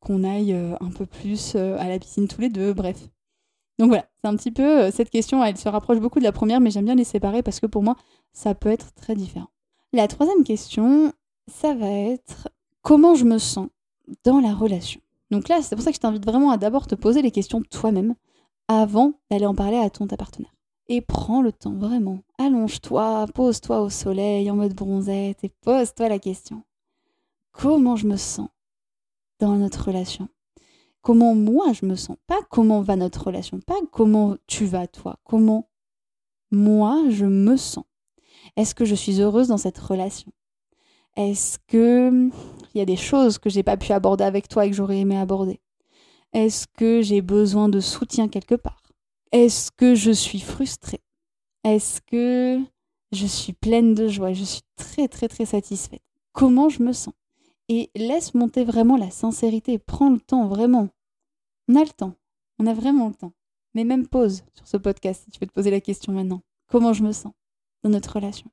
qu'on 0.00 0.24
aille 0.24 0.52
euh, 0.52 0.76
un 0.80 0.90
peu 0.90 1.06
plus 1.06 1.56
à 1.56 1.88
la 1.88 1.98
piscine 1.98 2.28
tous 2.28 2.40
les 2.40 2.50
deux, 2.50 2.72
bref. 2.72 3.08
Donc 3.78 3.88
voilà, 3.88 4.06
c'est 4.22 4.28
un 4.28 4.36
petit 4.36 4.52
peu 4.52 4.84
euh, 4.84 4.90
cette 4.90 5.10
question, 5.10 5.42
elle 5.42 5.56
se 5.56 5.68
rapproche 5.68 5.98
beaucoup 5.98 6.20
de 6.20 6.24
la 6.24 6.32
première, 6.32 6.60
mais 6.60 6.70
j'aime 6.70 6.84
bien 6.84 6.94
les 6.94 7.04
séparer 7.04 7.42
parce 7.42 7.60
que 7.60 7.66
pour 7.66 7.82
moi, 7.82 7.96
ça 8.32 8.54
peut 8.54 8.68
être 8.68 8.94
très 8.94 9.14
différent. 9.14 9.48
La 9.92 10.06
troisième 10.06 10.44
question, 10.44 11.12
ça 11.48 11.74
va 11.74 11.90
être 11.90 12.48
comment 12.82 13.14
je 13.14 13.24
me 13.24 13.38
sens 13.38 13.68
dans 14.24 14.40
la 14.40 14.54
relation. 14.54 15.00
Donc 15.30 15.48
là, 15.48 15.62
c'est 15.62 15.74
pour 15.74 15.84
ça 15.84 15.90
que 15.90 15.96
je 15.96 16.00
t'invite 16.00 16.24
vraiment 16.24 16.50
à 16.50 16.56
d'abord 16.56 16.86
te 16.86 16.94
poser 16.94 17.22
les 17.22 17.30
questions 17.30 17.62
toi-même 17.62 18.14
avant 18.68 19.14
d'aller 19.30 19.46
en 19.46 19.54
parler 19.54 19.78
à 19.78 19.90
ton 19.90 20.06
partenaire. 20.06 20.54
Et 20.86 21.00
prends 21.00 21.42
le 21.42 21.50
temps, 21.50 21.74
vraiment. 21.74 22.20
Allonge-toi, 22.38 23.26
pose-toi 23.34 23.80
au 23.80 23.88
soleil 23.88 24.50
en 24.50 24.56
mode 24.56 24.74
bronzette 24.74 25.42
et 25.42 25.48
pose-toi 25.62 26.08
la 26.08 26.18
question. 26.18 26.62
Comment 27.52 27.96
je 27.96 28.06
me 28.06 28.16
sens 28.16 28.48
dans 29.40 29.56
notre 29.56 29.86
relation? 29.86 30.28
Comment 31.04 31.34
moi 31.34 31.72
je 31.72 31.86
me 31.86 31.94
sens, 31.94 32.16
pas? 32.26 32.40
Comment 32.50 32.80
va 32.80 32.96
notre 32.96 33.24
relation, 33.24 33.60
pas 33.60 33.78
comment 33.92 34.36
tu 34.48 34.64
vas 34.64 34.88
toi, 34.88 35.20
comment 35.22 35.68
moi 36.50 37.04
je 37.10 37.26
me 37.26 37.56
sens? 37.56 37.84
Est-ce 38.56 38.74
que 38.74 38.84
je 38.84 38.94
suis 38.94 39.20
heureuse 39.20 39.48
dans 39.48 39.58
cette 39.58 39.78
relation? 39.78 40.32
Est-ce 41.16 41.58
que 41.68 42.30
il 42.74 42.78
y 42.78 42.80
a 42.80 42.86
des 42.86 42.96
choses 42.96 43.38
que 43.38 43.50
j'ai 43.50 43.62
pas 43.62 43.76
pu 43.76 43.92
aborder 43.92 44.24
avec 44.24 44.48
toi 44.48 44.66
et 44.66 44.70
que 44.70 44.76
j'aurais 44.76 44.98
aimé 44.98 45.16
aborder? 45.16 45.60
Est-ce 46.32 46.66
que 46.66 47.02
j'ai 47.02 47.22
besoin 47.22 47.68
de 47.68 47.78
soutien 47.78 48.26
quelque 48.26 48.56
part? 48.56 48.82
Est-ce 49.30 49.70
que 49.70 49.94
je 49.94 50.10
suis 50.10 50.40
frustrée? 50.40 51.02
Est-ce 51.62 52.00
que 52.00 52.60
je 53.12 53.26
suis 53.26 53.52
pleine 53.52 53.94
de 53.94 54.08
joie? 54.08 54.32
Je 54.32 54.44
suis 54.44 54.62
très 54.76 55.06
très 55.06 55.28
très 55.28 55.44
satisfaite. 55.44 56.02
Comment 56.32 56.68
je 56.68 56.82
me 56.82 56.92
sens? 56.92 57.14
Et 57.68 57.90
laisse 57.94 58.34
monter 58.34 58.64
vraiment 58.64 58.96
la 58.96 59.10
sincérité. 59.10 59.78
Prends 59.78 60.10
le 60.10 60.20
temps, 60.20 60.46
vraiment. 60.48 60.88
On 61.68 61.76
a 61.76 61.84
le 61.84 61.90
temps. 61.90 62.14
On 62.58 62.66
a 62.66 62.74
vraiment 62.74 63.08
le 63.08 63.14
temps. 63.14 63.32
Mais 63.74 63.84
même 63.84 64.06
pause 64.06 64.44
sur 64.54 64.68
ce 64.68 64.76
podcast 64.76 65.24
si 65.24 65.30
tu 65.30 65.40
veux 65.40 65.46
te 65.46 65.52
poser 65.52 65.70
la 65.70 65.80
question 65.80 66.12
maintenant. 66.12 66.42
Comment 66.68 66.92
je 66.92 67.02
me 67.02 67.12
sens 67.12 67.32
dans 67.82 67.90
notre 67.90 68.14
relation? 68.14 68.50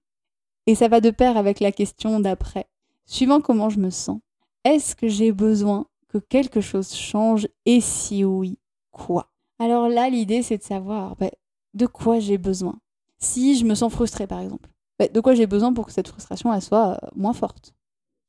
Et 0.68 0.76
ça 0.76 0.88
va 0.88 1.02
de 1.02 1.10
pair 1.10 1.38
avec 1.38 1.60
la 1.60 1.72
question 1.72 2.20
d'après. 2.20 2.68
Suivant 3.06 3.42
comment 3.42 3.70
je 3.70 3.80
me 3.80 3.90
sens, 3.90 4.20
est-ce 4.64 4.96
que 4.96 5.08
j'ai 5.08 5.32
besoin 5.32 5.86
que 6.08 6.18
quelque 6.18 6.62
chose 6.62 6.94
change? 6.94 7.48
Et 7.66 7.82
si 7.82 8.24
oui, 8.24 8.58
quoi? 8.92 9.32
Alors 9.60 9.90
là, 9.90 10.10
l'idée, 10.10 10.44
c'est 10.44 10.58
de 10.58 10.64
savoir 10.64 11.16
bah, 11.16 11.32
de 11.74 11.86
quoi 11.86 12.20
j'ai 12.20 12.38
besoin? 12.38 12.80
Si 13.20 13.58
je 13.58 13.66
me 13.66 13.76
sens 13.76 13.92
frustrée, 13.92 14.28
par 14.28 14.40
exemple, 14.40 14.70
bah, 14.98 15.08
de 15.08 15.20
quoi 15.20 15.36
j'ai 15.36 15.48
besoin 15.48 15.74
pour 15.74 15.86
que 15.86 15.92
cette 15.92 16.08
frustration 16.08 16.60
soit 16.60 17.00
euh, 17.04 17.08
moins 17.16 17.34
forte? 17.34 17.74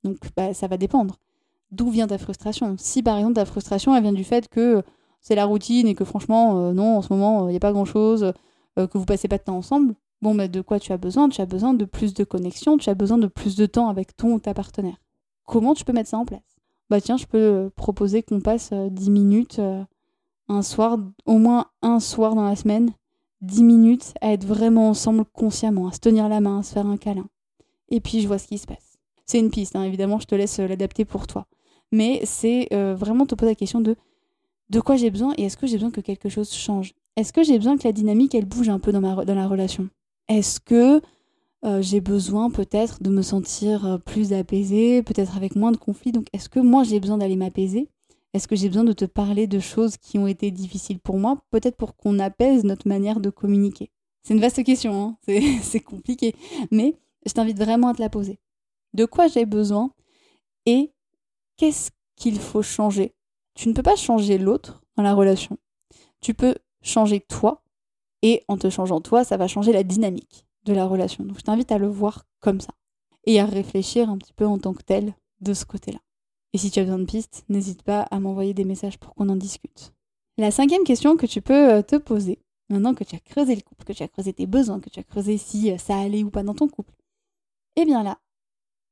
Donc 0.04 0.18
bah, 0.36 0.54
ça 0.54 0.66
va 0.66 0.76
dépendre. 0.76 1.16
D'où 1.70 1.90
vient 1.90 2.06
ta 2.06 2.18
frustration? 2.18 2.76
Si 2.78 3.02
par 3.02 3.16
exemple 3.16 3.34
ta 3.34 3.44
frustration 3.44 3.94
elle 3.94 4.02
vient 4.02 4.12
du 4.12 4.24
fait 4.24 4.48
que 4.48 4.82
c'est 5.20 5.34
la 5.34 5.44
routine 5.44 5.86
et 5.86 5.94
que 5.94 6.04
franchement 6.04 6.58
euh, 6.58 6.72
non 6.72 6.98
en 6.98 7.02
ce 7.02 7.12
moment 7.12 7.48
il 7.48 7.52
n'y 7.52 7.56
a 7.56 7.60
pas 7.60 7.72
grand 7.72 7.84
chose, 7.84 8.32
euh, 8.78 8.86
que 8.86 8.98
vous 8.98 9.04
passez 9.04 9.28
pas 9.28 9.38
de 9.38 9.44
temps 9.44 9.56
ensemble, 9.56 9.94
bon 10.20 10.34
bah 10.34 10.48
de 10.48 10.60
quoi 10.60 10.78
tu 10.78 10.92
as 10.92 10.96
besoin? 10.98 11.28
Tu 11.28 11.40
as 11.40 11.46
besoin 11.46 11.74
de 11.74 11.84
plus 11.84 12.14
de 12.14 12.24
connexion, 12.24 12.76
tu 12.76 12.90
as 12.90 12.94
besoin 12.94 13.18
de 13.18 13.26
plus 13.26 13.56
de 13.56 13.66
temps 13.66 13.88
avec 13.88 14.16
ton 14.16 14.34
ou 14.34 14.40
ta 14.40 14.54
partenaire. 14.54 14.96
Comment 15.44 15.74
tu 15.74 15.84
peux 15.84 15.92
mettre 15.92 16.10
ça 16.10 16.18
en 16.18 16.24
place? 16.24 16.40
Bah 16.90 17.00
tiens 17.00 17.16
je 17.16 17.26
peux 17.26 17.38
euh, 17.38 17.70
proposer 17.74 18.22
qu'on 18.22 18.40
passe 18.40 18.72
10 18.72 19.10
minutes 19.10 19.60
un 20.48 20.62
soir, 20.62 20.98
au 21.24 21.38
moins 21.38 21.66
un 21.80 22.00
soir 22.00 22.34
dans 22.34 22.44
la 22.44 22.56
semaine, 22.56 22.90
10 23.40 23.64
minutes 23.64 24.14
à 24.20 24.32
être 24.32 24.44
vraiment 24.44 24.88
ensemble 24.88 25.24
consciemment, 25.24 25.88
à 25.88 25.92
se 25.92 26.00
tenir 26.00 26.28
la 26.28 26.40
main, 26.40 26.58
à 26.58 26.62
se 26.62 26.72
faire 26.72 26.86
un 26.86 26.96
câlin. 26.96 27.26
Et 27.88 28.00
puis 28.00 28.20
je 28.20 28.28
vois 28.28 28.38
ce 28.38 28.46
qui 28.46 28.58
se 28.58 28.66
passe. 28.66 28.91
C'est 29.33 29.38
une 29.38 29.51
piste, 29.51 29.77
hein, 29.77 29.85
évidemment, 29.85 30.21
je 30.21 30.27
te 30.27 30.35
laisse 30.35 30.59
euh, 30.59 30.66
l'adapter 30.66 31.07
pour 31.07 31.27
toi. 31.27 31.47
Mais 31.90 32.21
c'est 32.25 32.68
euh, 32.75 32.95
vraiment 32.95 33.25
te 33.25 33.35
poser 33.35 33.53
la 33.53 33.55
question 33.55 33.81
de 33.81 33.97
de 34.68 34.79
quoi 34.79 34.97
j'ai 34.97 35.11
besoin 35.11 35.33
et 35.38 35.45
est-ce 35.45 35.57
que 35.57 35.66
j'ai 35.66 35.77
besoin 35.77 35.90
que 35.90 36.03
quelque 36.03 36.29
chose 36.29 36.53
change? 36.53 36.92
Est-ce 37.16 37.33
que 37.33 37.42
j'ai 37.42 37.57
besoin 37.57 37.79
que 37.79 37.85
la 37.88 37.92
dynamique, 37.92 38.35
elle 38.35 38.45
bouge 38.45 38.68
un 38.68 38.79
peu 38.79 38.92
dans, 38.92 39.01
ma, 39.01 39.25
la 39.25 39.49
relation? 39.49 39.88
Est-ce 40.29 40.61
que 40.61 41.01
euh, 41.64 41.81
j'ai 41.81 42.03
besoin 42.03 42.51
peut-être 42.51 43.03
de 43.03 43.09
me 43.09 43.23
sentir 43.23 43.99
plus 44.05 44.35
apaisée, 44.35 45.03
peut-être 45.03 45.35
avec 45.35 45.57
moins 45.57 45.73
de 45.73 45.79
conflits? 45.79 46.12
Donc 46.12 46.27
est-ce 46.35 46.51
que 46.51 46.61
moi 46.61 46.83
j'ai 46.85 47.01
besoin 47.01 47.16
d'aller 47.16 47.37
m'apaiser? 47.37 47.88
Est-ce 48.35 48.47
que 48.47 48.55
j'ai 48.55 48.68
besoin 48.68 48.85
de 48.85 48.92
te 48.92 49.07
parler 49.07 49.47
de 49.47 49.61
choses 49.61 49.97
qui 49.97 50.18
ont 50.18 50.27
été 50.27 50.51
difficiles 50.51 50.99
pour 50.99 51.16
moi 51.16 51.38
Peut-être 51.51 51.79
pour 51.79 51.97
qu'on 51.97 52.18
apaise 52.18 52.64
notre 52.64 52.87
manière 52.87 53.18
de 53.18 53.31
communiquer? 53.31 53.90
C'est 54.25 54.35
une 54.35 54.40
vaste 54.40 54.62
question, 54.62 55.03
hein. 55.03 55.16
C'est 55.62 55.81
compliqué. 55.81 56.35
Mais 56.71 56.97
je 57.25 57.33
t'invite 57.33 57.57
vraiment 57.57 57.88
à 57.88 57.95
te 57.95 58.03
la 58.03 58.11
poser 58.11 58.38
de 58.94 59.05
quoi 59.05 59.28
j'ai 59.28 59.46
besoin 59.46 59.90
et 60.66 60.92
qu'est-ce 61.57 61.90
qu'il 62.16 62.38
faut 62.38 62.62
changer. 62.62 63.14
Tu 63.55 63.68
ne 63.68 63.74
peux 63.74 63.83
pas 63.83 63.96
changer 63.96 64.38
l'autre 64.38 64.83
dans 64.96 65.02
la 65.02 65.14
relation. 65.14 65.59
Tu 66.20 66.35
peux 66.35 66.55
changer 66.83 67.20
toi 67.20 67.62
et 68.22 68.44
en 68.48 68.57
te 68.57 68.70
changeant 68.70 69.00
toi, 69.00 69.24
ça 69.24 69.37
va 69.37 69.48
changer 69.48 69.72
la 69.72 69.83
dynamique 69.83 70.46
de 70.64 70.72
la 70.72 70.87
relation. 70.87 71.24
Donc 71.24 71.38
je 71.38 71.42
t'invite 71.42 71.72
à 71.72 71.78
le 71.78 71.88
voir 71.88 72.26
comme 72.40 72.61
ça 72.61 72.74
et 73.24 73.40
à 73.40 73.46
réfléchir 73.46 74.09
un 74.11 74.18
petit 74.18 74.33
peu 74.33 74.46
en 74.46 74.59
tant 74.59 74.74
que 74.74 74.83
tel 74.83 75.14
de 75.40 75.55
ce 75.55 75.64
côté-là. 75.64 75.98
Et 76.52 76.59
si 76.59 76.70
tu 76.70 76.81
as 76.81 76.85
besoin 76.85 76.98
de 76.98 77.05
pistes, 77.05 77.44
n'hésite 77.48 77.83
pas 77.83 78.02
à 78.02 78.20
m'envoyer 78.20 78.55
des 78.55 78.64
messages 78.64 78.98
pour 78.98 79.14
qu'on 79.14 79.28
en 79.28 79.37
discute. 79.37 79.92
La 80.38 80.50
cinquième 80.50 80.85
question 80.85 81.16
que 81.16 81.26
tu 81.26 81.40
peux 81.40 81.72
euh, 81.72 81.83
te 81.83 81.96
poser, 81.96 82.38
maintenant 82.68 82.94
que 82.94 83.05
tu 83.05 83.16
as 83.16 83.20
creusé 83.20 83.55
le 83.55 83.62
couple, 83.62 83.85
que 83.85 83.92
tu 83.92 84.02
as 84.02 84.09
creusé 84.09 84.33
tes 84.33 84.46
besoins, 84.46 84.81
que 84.81 84.90
tu 84.90 85.00
as 85.00 85.02
creusé 85.02 85.38
si 85.38 85.70
euh, 85.70 85.78
ça 85.78 85.98
allait 85.98 86.22
ou 86.22 86.31
pas 86.31 86.42
dans 86.42 86.55
ton 86.55 86.68
couple, 86.68 86.94
eh 87.76 87.85
bien 87.85 88.02
là, 88.02 88.18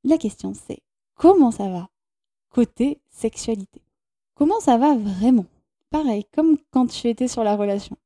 la 0.04 0.18
question 0.18 0.52
c'est 0.54 0.82
comment 1.14 1.50
ça 1.50 1.68
va 1.68 1.88
côté 2.50 3.00
sexualité? 3.10 3.82
Comment 4.34 4.60
ça 4.60 4.76
va 4.76 4.96
vraiment? 4.96 5.46
Pareil, 5.90 6.24
comme 6.32 6.56
quand 6.70 6.86
tu 6.86 7.08
étais 7.08 7.28
sur 7.28 7.44
la 7.44 7.56
relation. 7.56 7.96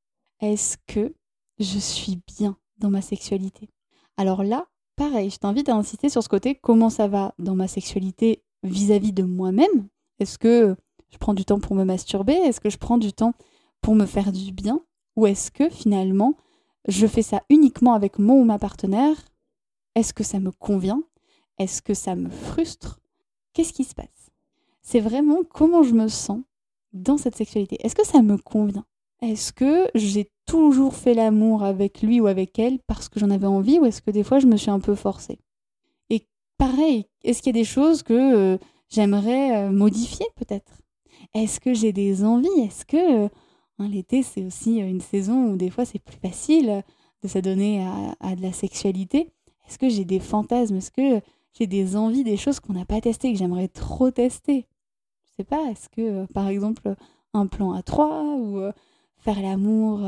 Est-ce 0.41 0.77
que 0.87 1.15
je 1.59 1.79
suis 1.79 2.21
bien 2.37 2.57
dans 2.79 2.91
ma 2.91 3.03
sexualité? 3.03 3.69
Alors 4.17 4.43
là, 4.43 4.67
pareil, 4.97 5.31
je 5.31 5.39
t'invite 5.39 5.69
à 5.69 5.77
insister 5.77 6.09
sur 6.09 6.23
ce 6.23 6.29
côté 6.29 6.55
comment 6.55 6.91
ça 6.91 7.09
va 7.09 7.35
dans 7.39 7.55
ma 7.55 7.69
sexualité 7.69 8.43
vis-à-vis 8.63 9.13
de 9.13 9.23
moi-même? 9.23 9.89
Est-ce 10.19 10.39
que 10.39 10.77
je 11.11 11.19
prends 11.19 11.35
du 11.35 11.45
temps 11.45 11.61
pour 11.61 11.77
me 11.77 11.85
masturber? 11.85 12.35
Est-ce 12.35 12.61
que 12.61 12.71
je 12.71 12.79
prends 12.79 12.99
du 12.99 13.13
temps 13.13 13.35
pour 13.81 13.95
me 13.95 14.07
faire 14.07 14.33
du 14.33 14.53
bien? 14.53 14.81
Ou 15.17 15.27
est-ce 15.27 15.51
que 15.51 15.69
finalement, 15.71 16.35
je 16.89 17.07
fais 17.07 17.23
ça 17.23 17.43
uniquement 17.49 17.95
avec 17.95 18.19
mon 18.19 18.41
ou 18.41 18.45
ma 18.45 18.59
partenaire? 18.59 19.17
Est-ce 19.95 20.13
que 20.13 20.25
ça 20.25 20.41
me 20.41 20.51
convient? 20.51 21.03
Est-ce 21.59 21.83
que 21.83 21.95
ça 21.95 22.15
me 22.15 22.29
frustre? 22.31 23.01
Qu'est-ce 23.53 23.73
qui 23.73 23.85
se 23.85 23.95
passe? 23.95 24.31
C'est 24.83 25.01
vraiment 25.01 25.39
comment 25.49 25.83
je 25.83 25.95
me 25.95 26.09
sens 26.09 26.41
dans 26.93 27.17
cette 27.17 27.37
sexualité. 27.37 27.77
Est-ce 27.81 27.95
que 27.95 28.07
ça 28.07 28.23
me 28.23 28.37
convient? 28.37 28.85
Est-ce 29.23 29.53
que 29.53 29.89
j'ai 29.95 30.31
toujours 30.47 30.95
fait 30.95 31.15
l'amour 31.15 31.63
avec 31.63 32.03
lui 32.03 32.21
ou 32.21 32.27
avec 32.27 32.59
elle 32.59 32.79
parce 32.87 33.09
que 33.09 33.19
j'en 33.19 33.31
avais 33.31 33.47
envie 33.47 33.79
ou 33.79 33.87
est-ce 33.87 34.03
que 34.03 34.11
des 34.11 34.23
fois 34.23 34.39
je 34.39 34.47
me 34.47 34.57
suis 34.57 34.71
un 34.71 34.81
peu 34.81 34.95
forcée? 34.95 35.39
Et 36.11 36.27
pareil, 36.59 37.07
est-ce 37.23 37.41
qu'il 37.41 37.57
y 37.57 37.59
a 37.59 37.61
des 37.61 37.65
choses 37.65 38.03
que 38.03 38.13
euh, 38.13 38.59
j'aimerais 38.91 39.57
euh, 39.57 39.71
modifier 39.71 40.27
peut-être? 40.37 40.83
Est-ce 41.33 41.61
que 41.61 41.73
j'ai 41.73 41.93
des 41.93 42.25
envies? 42.25 42.61
Est-ce 42.61 42.85
que 42.85 43.25
euh, 43.25 43.29
l'été 43.79 44.23
c'est 44.23 44.45
aussi 44.45 44.77
une 44.79 45.01
saison 45.01 45.53
où 45.53 45.57
des 45.57 45.71
fois 45.71 45.85
c'est 45.85 45.99
plus 45.99 46.19
facile 46.19 46.83
de 47.23 47.29
s'adonner 47.29 47.83
à, 47.83 48.15
à 48.21 48.37
de 48.37 48.43
la 48.43 48.53
sexualité? 48.53 49.31
Est-ce 49.67 49.79
que 49.79 49.89
j'ai 49.89 50.05
des 50.05 50.21
fantasmes? 50.21 50.77
Est-ce 50.77 50.91
que 50.91 51.23
j'ai 51.59 51.67
des 51.67 51.97
envies, 51.97 52.25
des 52.25 52.37
choses 52.37 52.61
qu'on 52.61 52.73
n'a 52.73 52.85
pas 52.85 53.01
testées 53.01 53.33
que 53.33 53.39
j'aimerais 53.39 53.69
trop 53.69 54.11
tester 54.11 54.67
Je 55.25 55.31
sais 55.39 55.45
pas, 55.45 55.71
est-ce 55.71 55.89
que 55.89 56.27
par 56.33 56.49
exemple 56.49 56.95
un 57.33 57.47
plan 57.47 57.73
à 57.73 57.83
trois 57.83 58.37
ou 58.37 58.61
faire 59.19 59.41
l'amour 59.41 60.01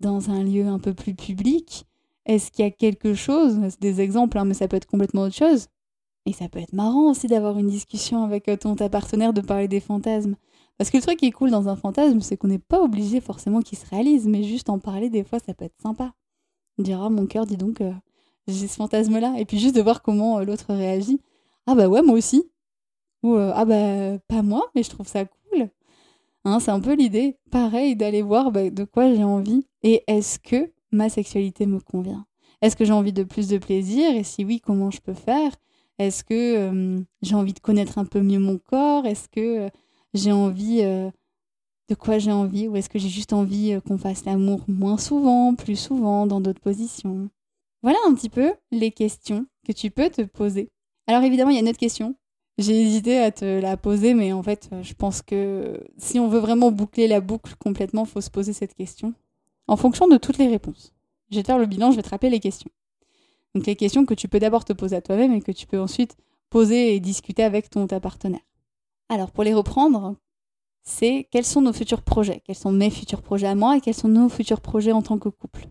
dans 0.00 0.30
un 0.30 0.42
lieu 0.42 0.66
un 0.66 0.78
peu 0.78 0.94
plus 0.94 1.14
public 1.14 1.86
Est-ce 2.26 2.50
qu'il 2.50 2.64
y 2.64 2.68
a 2.68 2.70
quelque 2.70 3.14
chose, 3.14 3.58
c'est 3.70 3.80
des 3.80 4.00
exemples, 4.00 4.38
hein, 4.38 4.44
mais 4.44 4.54
ça 4.54 4.68
peut 4.68 4.76
être 4.76 4.86
complètement 4.86 5.22
autre 5.22 5.36
chose. 5.36 5.68
Et 6.26 6.32
ça 6.32 6.48
peut 6.48 6.60
être 6.60 6.72
marrant 6.72 7.10
aussi 7.10 7.26
d'avoir 7.26 7.58
une 7.58 7.68
discussion 7.68 8.22
avec 8.22 8.48
euh, 8.48 8.56
ton 8.56 8.76
ta 8.76 8.88
partenaire, 8.88 9.32
de 9.32 9.40
parler 9.40 9.68
des 9.68 9.80
fantasmes. 9.80 10.36
Parce 10.78 10.90
que 10.90 10.96
le 10.96 11.02
truc 11.02 11.18
qui 11.18 11.26
est 11.26 11.32
cool 11.32 11.50
dans 11.50 11.68
un 11.68 11.76
fantasme, 11.76 12.20
c'est 12.20 12.36
qu'on 12.36 12.48
n'est 12.48 12.58
pas 12.58 12.80
obligé 12.80 13.20
forcément 13.20 13.60
qu'il 13.60 13.78
se 13.78 13.86
réalise, 13.86 14.26
mais 14.26 14.42
juste 14.44 14.70
en 14.70 14.78
parler, 14.78 15.10
des 15.10 15.24
fois, 15.24 15.38
ça 15.40 15.52
peut 15.54 15.64
être 15.64 15.80
sympa. 15.80 16.12
On 16.78 16.82
dira, 16.82 17.10
mon 17.10 17.26
cœur, 17.26 17.46
dis 17.46 17.56
donc, 17.56 17.80
euh, 17.80 17.92
j'ai 18.48 18.68
ce 18.68 18.76
fantasme-là. 18.76 19.34
Et 19.38 19.44
puis 19.44 19.58
juste 19.58 19.76
de 19.76 19.82
voir 19.82 20.02
comment 20.02 20.38
euh, 20.38 20.44
l'autre 20.44 20.74
réagit. 20.74 21.20
Ah 21.66 21.74
bah 21.74 21.88
ouais, 21.88 22.02
moi 22.02 22.16
aussi. 22.16 22.44
Ou 23.22 23.36
ah 23.36 23.64
bah 23.64 24.18
pas 24.28 24.42
moi, 24.42 24.70
mais 24.74 24.82
je 24.82 24.90
trouve 24.90 25.06
ça 25.06 25.24
cool. 25.24 25.70
Hein, 26.44 26.58
c'est 26.60 26.72
un 26.72 26.80
peu 26.80 26.94
l'idée, 26.94 27.38
pareil, 27.50 27.94
d'aller 27.94 28.22
voir 28.22 28.50
bah, 28.50 28.68
de 28.68 28.84
quoi 28.84 29.14
j'ai 29.14 29.22
envie 29.24 29.66
et 29.82 30.02
est-ce 30.08 30.38
que 30.40 30.72
ma 30.90 31.08
sexualité 31.08 31.66
me 31.66 31.78
convient? 31.78 32.26
Est-ce 32.62 32.76
que 32.76 32.84
j'ai 32.84 32.92
envie 32.92 33.12
de 33.12 33.22
plus 33.24 33.48
de 33.48 33.58
plaisir? 33.58 34.14
Et 34.14 34.24
si 34.24 34.44
oui, 34.44 34.60
comment 34.60 34.90
je 34.90 35.00
peux 35.00 35.14
faire? 35.14 35.52
Est-ce 35.98 36.24
que 36.24 36.34
euh, 36.34 37.00
j'ai 37.22 37.34
envie 37.36 37.52
de 37.52 37.60
connaître 37.60 37.98
un 37.98 38.04
peu 38.04 38.20
mieux 38.22 38.38
mon 38.40 38.58
corps? 38.58 39.06
Est-ce 39.06 39.28
que 39.28 39.66
euh, 39.66 39.68
j'ai 40.14 40.32
envie 40.32 40.80
euh, 40.82 41.10
de 41.88 41.94
quoi 41.94 42.18
j'ai 42.18 42.32
envie? 42.32 42.68
Ou 42.68 42.76
est-ce 42.76 42.88
que 42.88 42.98
j'ai 42.98 43.08
juste 43.08 43.32
envie 43.32 43.78
qu'on 43.86 43.98
fasse 43.98 44.24
l'amour 44.24 44.62
moins 44.68 44.98
souvent, 44.98 45.54
plus 45.54 45.76
souvent, 45.76 46.26
dans 46.26 46.40
d'autres 46.40 46.60
positions? 46.60 47.28
Voilà 47.82 47.98
un 48.06 48.14
petit 48.14 48.28
peu 48.28 48.54
les 48.70 48.92
questions 48.92 49.46
que 49.66 49.72
tu 49.72 49.90
peux 49.90 50.08
te 50.08 50.22
poser. 50.22 50.70
Alors 51.06 51.22
évidemment, 51.22 51.50
il 51.50 51.54
y 51.54 51.56
a 51.58 51.60
une 51.60 51.68
autre 51.68 51.78
question 51.78 52.16
j'ai 52.58 52.82
hésité 52.82 53.18
à 53.18 53.30
te 53.30 53.60
la 53.60 53.76
poser, 53.76 54.14
mais 54.14 54.32
en 54.32 54.42
fait, 54.42 54.70
je 54.82 54.92
pense 54.94 55.22
que 55.22 55.82
si 55.96 56.18
on 56.18 56.28
veut 56.28 56.38
vraiment 56.38 56.70
boucler 56.70 57.08
la 57.08 57.20
boucle 57.20 57.54
complètement, 57.58 58.04
faut 58.04 58.20
se 58.20 58.30
poser 58.30 58.52
cette 58.52 58.74
question. 58.74 59.14
En 59.68 59.76
fonction 59.76 60.06
de 60.06 60.16
toutes 60.18 60.38
les 60.38 60.48
réponses. 60.48 60.92
Je 61.30 61.36
vais 61.36 61.42
te 61.42 61.46
faire 61.46 61.58
le 61.58 61.66
bilan, 61.66 61.90
je 61.90 61.96
vais 61.96 62.02
te 62.02 62.10
rappeler 62.10 62.30
les 62.30 62.40
questions. 62.40 62.70
Donc 63.54 63.66
les 63.66 63.76
questions 63.76 64.04
que 64.04 64.14
tu 64.14 64.28
peux 64.28 64.38
d'abord 64.38 64.64
te 64.64 64.72
poser 64.72 64.96
à 64.96 65.00
toi-même 65.00 65.32
et 65.32 65.40
que 65.40 65.52
tu 65.52 65.66
peux 65.66 65.80
ensuite 65.80 66.16
poser 66.50 66.94
et 66.94 67.00
discuter 67.00 67.42
avec 67.42 67.70
ton 67.70 67.86
ta 67.86 68.00
partenaire. 68.00 68.40
Alors 69.08 69.30
pour 69.30 69.44
les 69.44 69.54
reprendre, 69.54 70.16
c'est 70.82 71.28
quels 71.30 71.44
sont 71.44 71.62
nos 71.62 71.72
futurs 71.72 72.02
projets, 72.02 72.42
quels 72.44 72.56
sont 72.56 72.72
mes 72.72 72.90
futurs 72.90 73.22
projets 73.22 73.46
à 73.46 73.54
moi 73.54 73.76
et 73.76 73.80
quels 73.80 73.94
sont 73.94 74.08
nos 74.08 74.28
futurs 74.28 74.60
projets 74.60 74.92
en 74.92 75.02
tant 75.02 75.18
que 75.18 75.30
couple? 75.30 75.68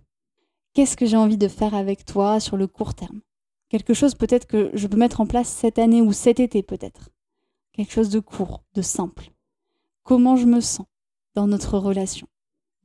Qu'est-ce 0.74 0.96
que 0.96 1.06
j'ai 1.06 1.18
envie 1.18 1.38
de 1.38 1.50
faire 1.50 1.76
avec 1.76 2.06
toi 2.06 2.40
sur 2.40 2.56
le 2.56 2.66
court 2.66 2.94
terme? 2.94 3.20
Quelque 3.68 3.94
chose 3.94 4.16
peut-être 4.16 4.48
que 4.48 4.72
je 4.74 4.88
peux 4.88 4.96
mettre 4.96 5.20
en 5.20 5.28
place 5.28 5.50
cette 5.50 5.78
année 5.78 6.02
ou 6.02 6.14
cet 6.14 6.40
été 6.40 6.64
peut-être. 6.64 7.10
Quelque 7.74 7.92
chose 7.92 8.10
de 8.10 8.22
court, 8.22 8.64
de 8.74 8.82
simple. 8.82 9.32
Comment 10.04 10.38
je 10.38 10.46
me 10.46 10.62
sens 10.62 10.88
dans 11.36 11.46
notre 11.46 11.78
relation? 11.78 12.28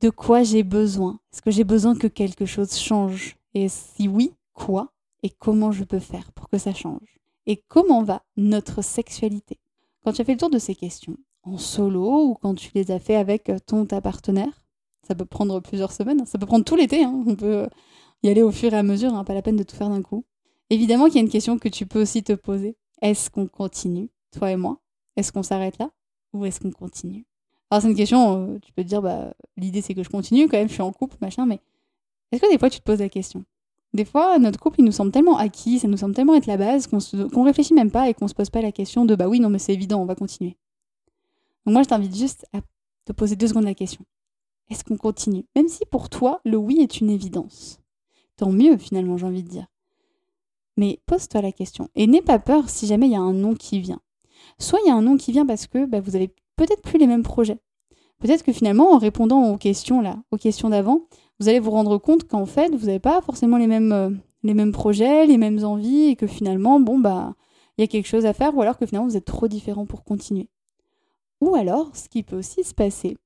De 0.01 0.09
quoi 0.09 0.43
j'ai 0.43 0.63
besoin? 0.63 1.19
Est-ce 1.31 1.41
que 1.41 1.51
j'ai 1.51 1.63
besoin 1.63 1.95
que 1.95 2.07
quelque 2.07 2.45
chose 2.45 2.77
change? 2.77 3.37
Et 3.53 3.69
si 3.69 4.09
oui, 4.09 4.33
quoi? 4.53 4.91
Et 5.23 5.29
comment 5.29 5.71
je 5.71 5.85
peux 5.85 5.99
faire 5.99 6.33
pour 6.33 6.49
que 6.49 6.57
ça 6.57 6.73
change? 6.73 7.19
Et 7.45 7.63
comment 7.69 8.03
va 8.03 8.21
notre 8.35 8.81
sexualité? 8.81 9.57
Quand 10.03 10.11
tu 10.11 10.21
as 10.21 10.25
fait 10.25 10.33
le 10.33 10.39
tour 10.39 10.49
de 10.49 10.59
ces 10.59 10.75
questions, 10.75 11.17
en 11.43 11.57
solo 11.57 12.25
ou 12.25 12.33
quand 12.35 12.53
tu 12.53 12.69
les 12.75 12.91
as 12.91 12.99
fait 12.99 13.15
avec 13.15 13.49
ton 13.65 13.85
ta 13.85 14.01
partenaire, 14.01 14.61
ça 15.07 15.15
peut 15.15 15.25
prendre 15.25 15.59
plusieurs 15.59 15.91
semaines, 15.91 16.25
ça 16.25 16.37
peut 16.37 16.45
prendre 16.45 16.65
tout 16.65 16.75
l'été, 16.75 17.03
hein. 17.03 17.23
on 17.25 17.35
peut 17.35 17.67
y 18.23 18.29
aller 18.29 18.41
au 18.41 18.51
fur 18.51 18.73
et 18.73 18.77
à 18.77 18.83
mesure, 18.83 19.13
hein, 19.13 19.23
pas 19.23 19.33
la 19.33 19.41
peine 19.41 19.55
de 19.55 19.63
tout 19.63 19.75
faire 19.75 19.89
d'un 19.89 20.01
coup. 20.01 20.25
Évidemment 20.69 21.05
qu'il 21.05 21.15
y 21.15 21.19
a 21.19 21.21
une 21.21 21.29
question 21.29 21.57
que 21.57 21.69
tu 21.69 21.85
peux 21.85 22.01
aussi 22.01 22.23
te 22.23 22.33
poser. 22.33 22.75
Est-ce 23.01 23.29
qu'on 23.29 23.47
continue, 23.47 24.09
toi 24.31 24.51
et 24.51 24.57
moi? 24.57 24.79
Est-ce 25.15 25.31
qu'on 25.31 25.43
s'arrête 25.43 25.77
là? 25.79 25.91
Ou 26.33 26.45
est-ce 26.45 26.59
qu'on 26.59 26.71
continue? 26.71 27.25
Alors 27.69 27.81
c'est 27.81 27.89
une 27.89 27.95
question, 27.95 28.55
euh, 28.55 28.59
tu 28.59 28.71
peux 28.73 28.83
te 28.83 28.87
dire, 28.87 29.01
bah, 29.01 29.33
l'idée 29.55 29.81
c'est 29.81 29.93
que 29.93 30.03
je 30.03 30.09
continue 30.09 30.47
quand 30.47 30.57
même, 30.57 30.67
je 30.67 30.73
suis 30.73 30.81
en 30.81 30.91
couple, 30.91 31.17
machin, 31.21 31.45
mais 31.45 31.59
est-ce 32.31 32.41
que 32.41 32.51
des 32.51 32.57
fois 32.57 32.69
tu 32.69 32.79
te 32.79 32.83
poses 32.83 32.99
la 32.99 33.09
question? 33.09 33.45
Des 33.93 34.05
fois, 34.05 34.37
notre 34.37 34.59
couple, 34.59 34.81
il 34.81 34.85
nous 34.85 34.91
semble 34.91 35.11
tellement 35.11 35.37
acquis, 35.37 35.79
ça 35.79 35.87
nous 35.87 35.97
semble 35.97 36.13
tellement 36.13 36.35
être 36.35 36.45
la 36.45 36.57
base 36.57 36.87
qu'on 36.87 37.43
réfléchit 37.43 37.73
même 37.73 37.89
pas 37.89 38.09
et 38.09 38.13
qu'on 38.13 38.27
se 38.27 38.33
pose 38.33 38.49
pas 38.49 38.61
la 38.61 38.71
question 38.71 39.05
de, 39.05 39.15
bah 39.15 39.27
oui, 39.27 39.39
non, 39.39 39.49
mais 39.49 39.59
c'est 39.59 39.73
évident, 39.73 40.01
on 40.01 40.05
va 40.05 40.15
continuer. 40.15 40.57
Donc 41.65 41.73
moi, 41.73 41.83
je 41.83 41.87
t'invite 41.87 42.15
juste 42.15 42.45
à 42.53 42.59
te 43.05 43.13
poser 43.13 43.35
deux 43.35 43.47
secondes 43.47 43.63
la 43.63 43.73
question. 43.73 44.03
Est-ce 44.69 44.83
qu'on 44.83 44.97
continue? 44.97 45.45
Même 45.55 45.67
si 45.67 45.85
pour 45.85 46.09
toi, 46.09 46.41
le 46.45 46.57
oui 46.57 46.79
est 46.81 46.99
une 46.99 47.09
évidence. 47.09 47.79
Tant 48.35 48.51
mieux, 48.51 48.77
finalement, 48.77 49.17
j'ai 49.17 49.25
envie 49.25 49.43
de 49.43 49.49
dire. 49.49 49.67
Mais 50.77 50.99
pose-toi 51.05 51.41
la 51.41 51.51
question. 51.51 51.89
Et 51.95 52.05
n'aie 52.07 52.21
pas 52.21 52.39
peur 52.39 52.69
si 52.69 52.85
jamais 52.85 53.07
il 53.07 53.13
y 53.13 53.15
a 53.15 53.21
un 53.21 53.33
nom 53.33 53.55
qui 53.55 53.79
vient. 53.79 54.01
Soit 54.59 54.79
il 54.85 54.89
y 54.89 54.91
a 54.91 54.95
un 54.95 55.01
nom 55.01 55.17
qui 55.17 55.31
vient 55.31 55.45
parce 55.45 55.67
que 55.67 55.85
bah, 55.85 55.99
vous 55.99 56.15
avez 56.15 56.29
peut-être 56.55 56.81
plus 56.81 56.99
les 56.99 57.07
mêmes 57.07 57.23
projets. 57.23 57.59
Peut-être 58.19 58.43
que 58.43 58.53
finalement, 58.53 58.93
en 58.93 58.97
répondant 58.97 59.51
aux 59.51 59.57
questions 59.57 60.01
là, 60.01 60.17
aux 60.31 60.37
questions 60.37 60.69
d'avant, 60.69 61.01
vous 61.39 61.49
allez 61.49 61.59
vous 61.59 61.71
rendre 61.71 61.97
compte 61.97 62.23
qu'en 62.25 62.45
fait, 62.45 62.73
vous 62.75 62.87
n'avez 62.87 62.99
pas 62.99 63.21
forcément 63.21 63.57
les 63.57 63.67
mêmes, 63.67 63.91
euh, 63.91 64.09
les 64.43 64.53
mêmes 64.53 64.71
projets, 64.71 65.27
les 65.27 65.37
mêmes 65.37 65.63
envies, 65.63 66.09
et 66.09 66.15
que 66.15 66.25
finalement, 66.25 66.79
bon, 66.79 66.97
bah, 66.97 67.35
il 67.77 67.81
y 67.81 67.83
a 67.83 67.87
quelque 67.87 68.07
chose 68.07 68.25
à 68.25 68.33
faire, 68.33 68.55
ou 68.57 68.61
alors 68.61 68.77
que 68.77 68.85
finalement, 68.85 69.07
vous 69.07 69.17
êtes 69.17 69.25
trop 69.25 69.47
différents 69.47 69.85
pour 69.85 70.03
continuer. 70.03 70.49
Ou 71.41 71.55
alors, 71.55 71.95
ce 71.95 72.09
qui 72.09 72.23
peut 72.23 72.37
aussi 72.37 72.63
se 72.63 72.73
passer, 72.73 73.17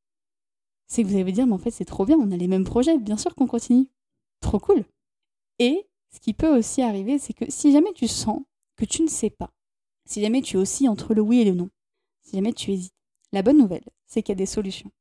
c'est 0.91 1.03
que 1.03 1.07
vous 1.07 1.13
allez 1.13 1.23
vous 1.23 1.31
dire, 1.31 1.47
mais 1.47 1.53
en 1.53 1.57
fait, 1.57 1.71
c'est 1.71 1.85
trop 1.85 2.05
bien, 2.05 2.17
on 2.17 2.31
a 2.31 2.35
les 2.35 2.49
mêmes 2.49 2.65
projets, 2.65 2.97
bien 2.97 3.15
sûr 3.15 3.33
qu'on 3.33 3.47
continue. 3.47 3.87
Trop 4.41 4.59
cool. 4.59 4.83
Et 5.57 5.87
ce 6.13 6.19
qui 6.19 6.33
peut 6.33 6.53
aussi 6.57 6.81
arriver, 6.81 7.17
c'est 7.17 7.31
que 7.31 7.45
si 7.47 7.71
jamais 7.71 7.93
tu 7.93 8.09
sens 8.09 8.41
que 8.75 8.83
tu 8.83 9.01
ne 9.01 9.07
sais 9.07 9.29
pas, 9.29 9.51
si 10.03 10.19
jamais 10.19 10.41
tu 10.41 10.57
es 10.57 10.59
aussi 10.59 10.89
entre 10.89 11.13
le 11.13 11.21
oui 11.21 11.39
et 11.39 11.45
le 11.45 11.53
non, 11.53 11.69
si 12.23 12.35
jamais 12.35 12.51
tu 12.51 12.71
hésites, 12.71 12.91
la 13.31 13.41
bonne 13.41 13.57
nouvelle, 13.57 13.85
c'est 14.05 14.21
qu'il 14.21 14.33
y 14.33 14.35
a 14.35 14.43
des 14.43 14.45
solutions. 14.45 14.91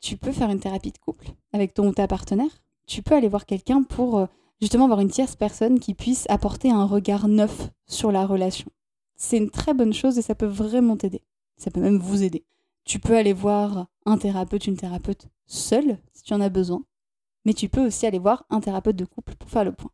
Tu 0.00 0.16
peux 0.16 0.30
faire 0.30 0.48
une 0.48 0.60
thérapie 0.60 0.92
de 0.92 0.98
couple 0.98 1.32
avec 1.52 1.74
ton 1.74 1.88
ou 1.88 1.92
ta 1.92 2.06
partenaire. 2.06 2.62
Tu 2.86 3.02
peux 3.02 3.16
aller 3.16 3.28
voir 3.28 3.44
quelqu'un 3.44 3.82
pour 3.82 4.18
euh, 4.18 4.26
justement 4.60 4.84
avoir 4.84 5.00
une 5.00 5.10
tierce 5.10 5.34
personne 5.34 5.80
qui 5.80 5.94
puisse 5.94 6.24
apporter 6.30 6.70
un 6.70 6.84
regard 6.84 7.26
neuf 7.26 7.68
sur 7.88 8.12
la 8.12 8.26
relation. 8.26 8.70
C'est 9.16 9.38
une 9.38 9.50
très 9.50 9.74
bonne 9.74 9.92
chose 9.92 10.18
et 10.18 10.22
ça 10.22 10.36
peut 10.36 10.46
vraiment 10.46 10.96
t'aider. 10.96 11.22
Ça 11.56 11.72
peut 11.72 11.80
même 11.80 11.98
vous 11.98 12.22
aider. 12.22 12.44
Tu 12.84 12.98
peux 12.98 13.16
aller 13.16 13.32
voir 13.32 13.86
un 14.06 14.18
thérapeute, 14.18 14.66
une 14.66 14.76
thérapeute 14.76 15.26
seule 15.46 15.98
si 16.12 16.22
tu 16.22 16.34
en 16.34 16.40
as 16.40 16.48
besoin. 16.48 16.84
Mais 17.44 17.54
tu 17.54 17.68
peux 17.68 17.86
aussi 17.86 18.06
aller 18.06 18.18
voir 18.18 18.44
un 18.50 18.60
thérapeute 18.60 18.96
de 18.96 19.04
couple 19.04 19.34
pour 19.36 19.50
faire 19.50 19.64
le 19.64 19.72
point. 19.72 19.90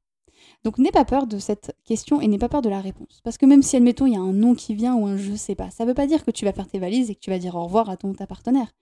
Donc 0.64 0.78
n'aie 0.78 0.90
pas 0.90 1.04
peur 1.04 1.26
de 1.26 1.38
cette 1.38 1.76
question 1.84 2.20
et 2.20 2.28
n'aie 2.28 2.38
pas 2.38 2.48
peur 2.48 2.62
de 2.62 2.68
la 2.68 2.80
réponse. 2.80 3.20
Parce 3.24 3.38
que 3.38 3.46
même 3.46 3.62
si, 3.62 3.76
admettons, 3.76 4.06
il 4.06 4.14
y 4.14 4.16
a 4.16 4.20
un 4.20 4.32
nom 4.32 4.54
qui 4.54 4.74
vient 4.74 4.94
ou 4.94 5.06
un 5.06 5.16
je 5.16 5.34
sais 5.34 5.54
pas, 5.54 5.70
ça 5.70 5.84
ne 5.84 5.88
veut 5.88 5.94
pas 5.94 6.06
dire 6.06 6.24
que 6.24 6.30
tu 6.30 6.44
vas 6.44 6.52
faire 6.52 6.68
tes 6.68 6.78
valises 6.78 7.10
et 7.10 7.14
que 7.14 7.20
tu 7.20 7.30
vas 7.30 7.38
dire 7.38 7.54
au 7.54 7.64
revoir 7.64 7.90
à 7.90 7.96
ton 7.96 8.12
ta 8.12 8.26
partenaire. 8.26 8.72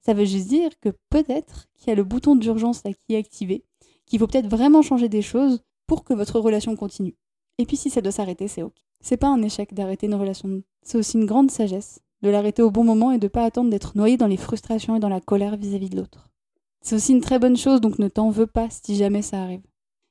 Ça 0.00 0.14
veut 0.14 0.24
juste 0.24 0.48
dire 0.48 0.70
que 0.80 0.90
peut-être 1.10 1.66
qu'il 1.78 1.88
y 1.88 1.92
a 1.92 1.96
le 1.96 2.04
bouton 2.04 2.36
d'urgence 2.36 2.84
là 2.84 2.92
qui 2.92 3.14
est 3.14 3.18
activé, 3.18 3.64
qu'il 4.06 4.18
faut 4.18 4.26
peut-être 4.26 4.48
vraiment 4.48 4.82
changer 4.82 5.08
des 5.08 5.22
choses 5.22 5.62
pour 5.86 6.04
que 6.04 6.14
votre 6.14 6.40
relation 6.40 6.76
continue. 6.76 7.16
Et 7.58 7.66
puis 7.66 7.76
si 7.76 7.90
ça 7.90 8.00
doit 8.00 8.12
s'arrêter, 8.12 8.48
c'est 8.48 8.62
ok. 8.62 8.74
C'est 9.00 9.16
pas 9.16 9.28
un 9.28 9.42
échec 9.42 9.74
d'arrêter 9.74 10.06
une 10.06 10.14
relation, 10.14 10.62
c'est 10.82 10.98
aussi 10.98 11.18
une 11.18 11.26
grande 11.26 11.50
sagesse 11.50 12.00
de 12.24 12.30
l'arrêter 12.30 12.62
au 12.62 12.70
bon 12.70 12.82
moment 12.82 13.12
et 13.12 13.18
de 13.18 13.28
pas 13.28 13.44
attendre 13.44 13.70
d'être 13.70 13.96
noyé 13.96 14.16
dans 14.16 14.26
les 14.26 14.36
frustrations 14.36 14.96
et 14.96 15.00
dans 15.00 15.08
la 15.08 15.20
colère 15.20 15.56
vis-à-vis 15.56 15.86
-vis 15.86 15.90
de 15.90 15.96
l'autre. 15.98 16.30
C'est 16.80 16.96
aussi 16.96 17.12
une 17.12 17.20
très 17.20 17.38
bonne 17.38 17.56
chose, 17.56 17.80
donc 17.80 17.98
ne 17.98 18.08
t'en 18.08 18.30
veux 18.30 18.46
pas 18.46 18.68
si 18.70 18.96
jamais 18.96 19.22
ça 19.22 19.42
arrive. 19.42 19.62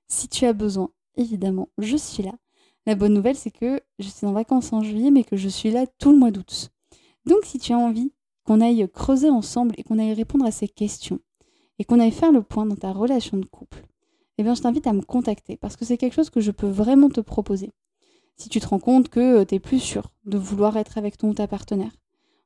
Si 0.07 0.27
tu 0.27 0.45
as 0.45 0.53
besoin 0.53 0.89
évidemment, 1.15 1.69
je 1.77 1.97
suis 1.97 2.23
là. 2.23 2.33
La 2.85 2.95
bonne 2.95 3.13
nouvelle, 3.13 3.35
c'est 3.35 3.51
que 3.51 3.81
je 3.99 4.09
suis 4.09 4.27
en 4.27 4.33
vacances 4.33 4.73
en 4.73 4.81
juillet, 4.81 5.11
mais 5.11 5.23
que 5.23 5.37
je 5.37 5.49
suis 5.49 5.71
là 5.71 5.85
tout 5.99 6.11
le 6.11 6.17
mois 6.17 6.31
d'août. 6.31 6.71
Donc, 7.25 7.45
si 7.45 7.57
tu 7.57 7.73
as 7.73 7.77
envie 7.77 8.11
qu'on 8.43 8.61
aille 8.61 8.87
creuser 8.93 9.29
ensemble 9.29 9.73
et 9.77 9.83
qu'on 9.83 9.99
aille 9.99 10.13
répondre 10.13 10.45
à 10.45 10.51
ces 10.51 10.67
questions, 10.67 11.19
et 11.79 11.85
qu'on 11.85 11.99
aille 11.99 12.11
faire 12.11 12.31
le 12.31 12.43
point 12.43 12.65
dans 12.65 12.75
ta 12.75 12.91
relation 12.91 13.37
de 13.37 13.45
couple, 13.45 13.85
eh 14.37 14.43
bien, 14.43 14.53
je 14.53 14.61
t'invite 14.61 14.87
à 14.87 14.93
me 14.93 15.01
contacter 15.01 15.57
parce 15.57 15.75
que 15.75 15.85
c'est 15.85 15.97
quelque 15.97 16.13
chose 16.13 16.29
que 16.29 16.41
je 16.41 16.51
peux 16.51 16.67
vraiment 16.67 17.09
te 17.09 17.21
proposer. 17.21 17.71
Si 18.35 18.49
tu 18.49 18.59
te 18.59 18.67
rends 18.67 18.79
compte 18.79 19.09
que 19.09 19.19
euh, 19.19 19.45
tu 19.45 19.55
es 19.55 19.59
plus 19.59 19.79
sûr 19.79 20.11
de 20.25 20.37
vouloir 20.37 20.77
être 20.77 20.97
avec 20.97 21.17
ton 21.17 21.29
ou 21.29 21.33
ta 21.33 21.47
partenaire, 21.47 21.91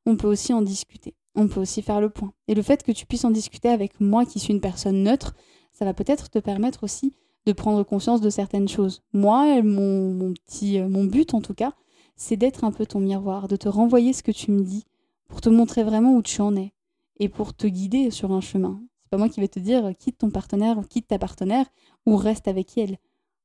on 0.08 0.16
peut 0.16 0.28
aussi 0.28 0.54
en 0.54 0.62
discuter. 0.62 1.16
On 1.36 1.50
peut 1.50 1.60
aussi 1.60 1.82
faire 1.82 2.00
le 2.00 2.10
point. 2.10 2.34
Et 2.48 2.56
le 2.56 2.62
fait 2.62 2.82
que 2.82 2.94
tu 2.94 3.06
puisses 3.06 3.26
en 3.26 3.30
discuter 3.30 3.68
avec 3.68 4.00
moi 4.00 4.26
qui 4.26 4.40
suis 4.40 4.54
une 4.54 4.62
personne 4.62 5.04
neutre, 5.04 5.36
ça 5.74 5.84
va 5.84 5.94
peut-être 5.94 6.30
te 6.30 6.40
permettre 6.40 6.86
aussi 6.86 7.14
de 7.46 7.52
prendre 7.52 7.84
conscience 7.84 8.22
de 8.22 8.30
certaines 8.30 8.70
choses. 8.70 9.04
Moi, 9.12 9.62
mon, 9.62 10.34
petit, 10.34 10.80
euh, 10.80 10.88
mon 10.88 11.04
but 11.04 11.34
en 11.34 11.42
tout 11.42 11.54
cas, 11.54 11.74
c'est 12.16 12.38
d'être 12.38 12.64
un 12.64 12.72
peu 12.72 12.86
ton 12.86 13.02
miroir, 13.02 13.50
de 13.50 13.58
te 13.58 13.68
renvoyer 13.68 14.14
ce 14.14 14.24
que 14.24 14.32
tu 14.32 14.52
me 14.52 14.64
dis, 14.64 14.86
pour 15.28 15.42
te 15.42 15.50
montrer 15.50 15.84
vraiment 15.84 16.16
où 16.16 16.22
tu 16.22 16.42
en 16.42 16.56
es 16.56 16.74
et 17.20 17.28
pour 17.28 17.54
te 17.54 17.68
guider 17.68 18.10
sur 18.10 18.32
un 18.32 18.42
chemin. 18.42 18.82
C'est 19.04 19.10
pas 19.10 19.18
moi 19.18 19.28
qui 19.28 19.42
vais 19.42 19.48
te 19.50 19.60
dire 19.60 19.92
quitte 20.00 20.20
ton 20.20 20.30
partenaire 20.30 20.78
ou 20.78 20.84
quitte 20.84 21.08
ta 21.08 21.20
partenaire 21.20 21.66
ou 22.06 22.16
reste 22.16 22.48
avec 22.48 22.78
elle. 22.78 22.98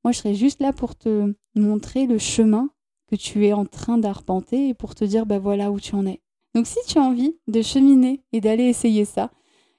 Moi, 0.04 0.12
je 0.12 0.18
serai 0.18 0.34
juste 0.34 0.60
là 0.60 0.72
pour 0.72 0.94
te 0.94 1.34
montrer 1.56 2.06
le 2.06 2.18
chemin 2.18 2.70
que 3.08 3.16
tu 3.16 3.46
es 3.46 3.52
en 3.52 3.66
train 3.66 3.98
d'arpenter 3.98 4.68
et 4.68 4.74
pour 4.74 4.94
te 4.94 5.04
dire 5.04 5.26
bah 5.26 5.40
voilà 5.40 5.72
où 5.72 5.80
tu 5.80 5.96
en 5.96 6.06
es. 6.06 6.21
Donc 6.54 6.66
si 6.66 6.78
tu 6.86 6.98
as 6.98 7.02
envie 7.02 7.36
de 7.48 7.62
cheminer 7.62 8.20
et 8.32 8.40
d'aller 8.40 8.64
essayer 8.64 9.04
ça, 9.04 9.30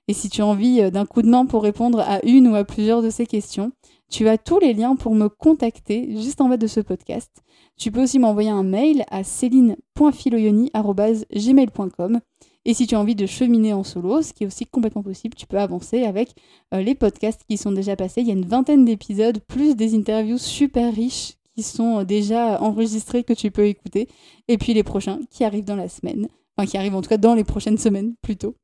et 0.08 0.14
si 0.14 0.30
tu 0.30 0.42
as 0.42 0.46
envie 0.46 0.82
euh, 0.82 0.90
d'un 0.90 1.06
coup 1.06 1.22
de 1.22 1.30
main 1.30 1.46
pour 1.46 1.64
répondre 1.64 2.00
à 2.00 2.24
une 2.26 2.48
ou 2.48 2.56
à 2.56 2.64
plusieurs 2.64 3.02
de 3.02 3.10
ces 3.10 3.26
questions, 3.26 3.72
tu 4.10 4.28
as 4.28 4.38
tous 4.38 4.60
les 4.60 4.74
liens 4.74 4.96
pour 4.96 5.16
me 5.16 5.30
contacter 5.30 6.16
juste 6.22 6.42
en 6.42 6.50
bas 6.50 6.58
de 6.58 6.68
ce 6.68 6.82
podcast. 6.82 7.42
Tu 7.78 7.92
peux 7.92 8.04
aussi 8.04 8.20
m'envoyer 8.20 8.50
un 8.50 8.64
mail 8.64 9.06
à 9.10 9.24
céline.filoyoni.gmail.com 9.24 12.20
et 12.66 12.74
si 12.74 12.88
tu 12.88 12.96
as 12.96 13.00
envie 13.00 13.16
de 13.16 13.26
cheminer 13.26 13.74
en 13.74 13.84
solo, 13.84 14.22
ce 14.22 14.32
qui 14.32 14.44
est 14.44 14.48
aussi 14.48 14.66
complètement 14.66 15.04
possible, 15.04 15.36
tu 15.36 15.48
peux 15.48 15.60
avancer 15.60 16.04
avec 16.04 16.30
euh, 16.74 16.82
les 16.82 16.96
podcasts 16.96 17.42
qui 17.50 17.58
sont 17.58 17.74
déjà 17.74 17.96
passés. 17.96 18.22
Il 18.22 18.28
y 18.28 18.32
a 18.32 18.36
une 18.36 18.46
vingtaine 18.46 18.86
d'épisodes, 18.86 19.40
plus 19.40 19.76
des 19.76 19.96
interviews 19.96 20.38
super 20.38 20.94
riches 20.94 21.34
qui 21.56 21.64
sont 21.64 22.00
euh, 22.00 22.04
déjà 22.06 22.62
enregistrés 22.62 23.24
que 23.24 23.34
tu 23.34 23.52
peux 23.52 23.66
écouter. 23.66 24.08
Et 24.48 24.58
puis 24.58 24.74
les 24.74 24.84
prochains 24.84 25.20
qui 25.30 25.44
arrivent 25.44 25.66
dans 25.66 25.76
la 25.76 25.90
semaine. 25.90 26.30
Enfin, 26.58 26.68
qui 26.68 26.78
arrivent 26.78 26.96
en 26.96 27.02
tout 27.02 27.10
cas 27.10 27.18
dans 27.18 27.36
les 27.36 27.44
prochaines 27.44 27.78
semaines 27.78 28.16
plutôt. 28.22 28.56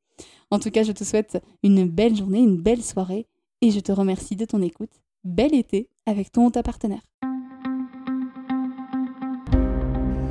En 0.50 0.58
tout 0.58 0.70
cas, 0.70 0.82
je 0.82 0.92
te 0.92 1.04
souhaite 1.04 1.42
une 1.62 1.88
belle 1.88 2.16
journée, 2.16 2.40
une 2.40 2.60
belle 2.60 2.82
soirée. 2.82 3.26
Et 3.62 3.70
je 3.70 3.80
te 3.80 3.92
remercie 3.92 4.36
de 4.36 4.44
ton 4.46 4.62
écoute. 4.62 5.02
Bel 5.22 5.54
été 5.54 5.88
avec 6.06 6.32
ton 6.32 6.46
ou 6.46 6.50
ta 6.50 6.62
partenaire. 6.62 7.02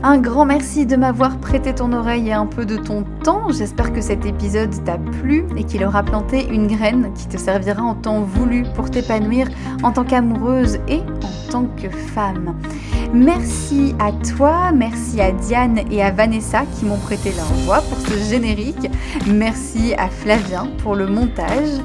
Un 0.02 0.18
grand 0.18 0.46
merci 0.46 0.86
de 0.86 0.96
m'avoir 0.96 1.40
prêté 1.40 1.76
ton 1.76 1.92
oreille 1.92 2.30
et 2.30 2.34
un 2.34 2.46
peu 2.46 2.66
de 2.66 2.78
ton 2.78 3.04
temps. 3.26 3.52
J'espère 3.52 3.92
que 3.92 4.00
cet 4.00 4.26
épisode 4.26 4.74
t'a 4.86 4.98
plu 4.98 5.44
et 5.58 5.66
qu'il 5.66 5.84
aura 5.84 6.04
planté 6.04 6.48
une 6.48 6.68
graine 6.68 7.12
qui 7.16 7.28
te 7.28 7.36
servira 7.36 7.84
en 7.84 7.96
temps 7.96 8.22
voulu 8.22 8.64
pour 8.76 8.90
t'épanouir 8.90 9.50
en 9.84 9.92
tant 9.92 10.06
qu'amoureuse 10.06 10.80
et 10.88 11.00
en 11.02 11.52
tant 11.52 11.66
que 11.66 11.90
femme. 11.90 12.56
Merci 13.14 13.94
à 14.00 14.14
toi, 14.14 14.72
merci 14.72 15.20
à 15.20 15.34
Diane 15.34 15.82
et 15.92 16.02
à 16.02 16.12
Vanessa 16.12 16.62
qui 16.78 16.86
m'ont 16.86 16.98
prêté 16.98 17.34
leur 17.36 17.52
voix 17.66 17.82
pour 17.82 17.98
ce 18.00 18.18
générique. 18.30 18.90
Merci 19.28 19.96
à 19.98 20.08
Flavien 20.08 20.70
pour 20.82 20.96
le 20.96 21.08
montage. 21.08 21.82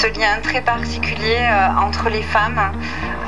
ce 0.00 0.06
lien 0.06 0.40
très 0.42 0.62
particulier 0.62 1.36
euh, 1.40 1.86
entre 1.86 2.08
les 2.08 2.22
femmes 2.22 2.72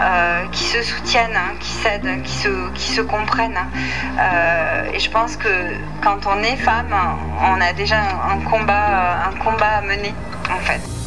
euh, 0.01 0.47
qui 0.53 0.65
se 0.65 0.83
soutiennent, 0.83 1.39
qui 1.61 1.71
s'aident, 1.71 2.23
qui 2.23 2.33
se, 2.33 2.71
qui 2.73 2.91
se 2.93 3.03
comprennent. 3.03 3.67
et 4.95 4.99
je 4.99 5.11
pense 5.11 5.37
que 5.37 5.49
quand 6.03 6.27
on 6.27 6.43
est 6.43 6.57
femme, 6.57 6.95
on 7.41 7.61
a 7.61 7.73
déjà 7.75 8.01
un 8.33 8.39
combat, 8.51 9.27
un 9.29 9.37
combat 9.45 9.79
à 9.79 9.83
mener 9.83 10.15
en 10.51 10.61
fait. 10.61 11.02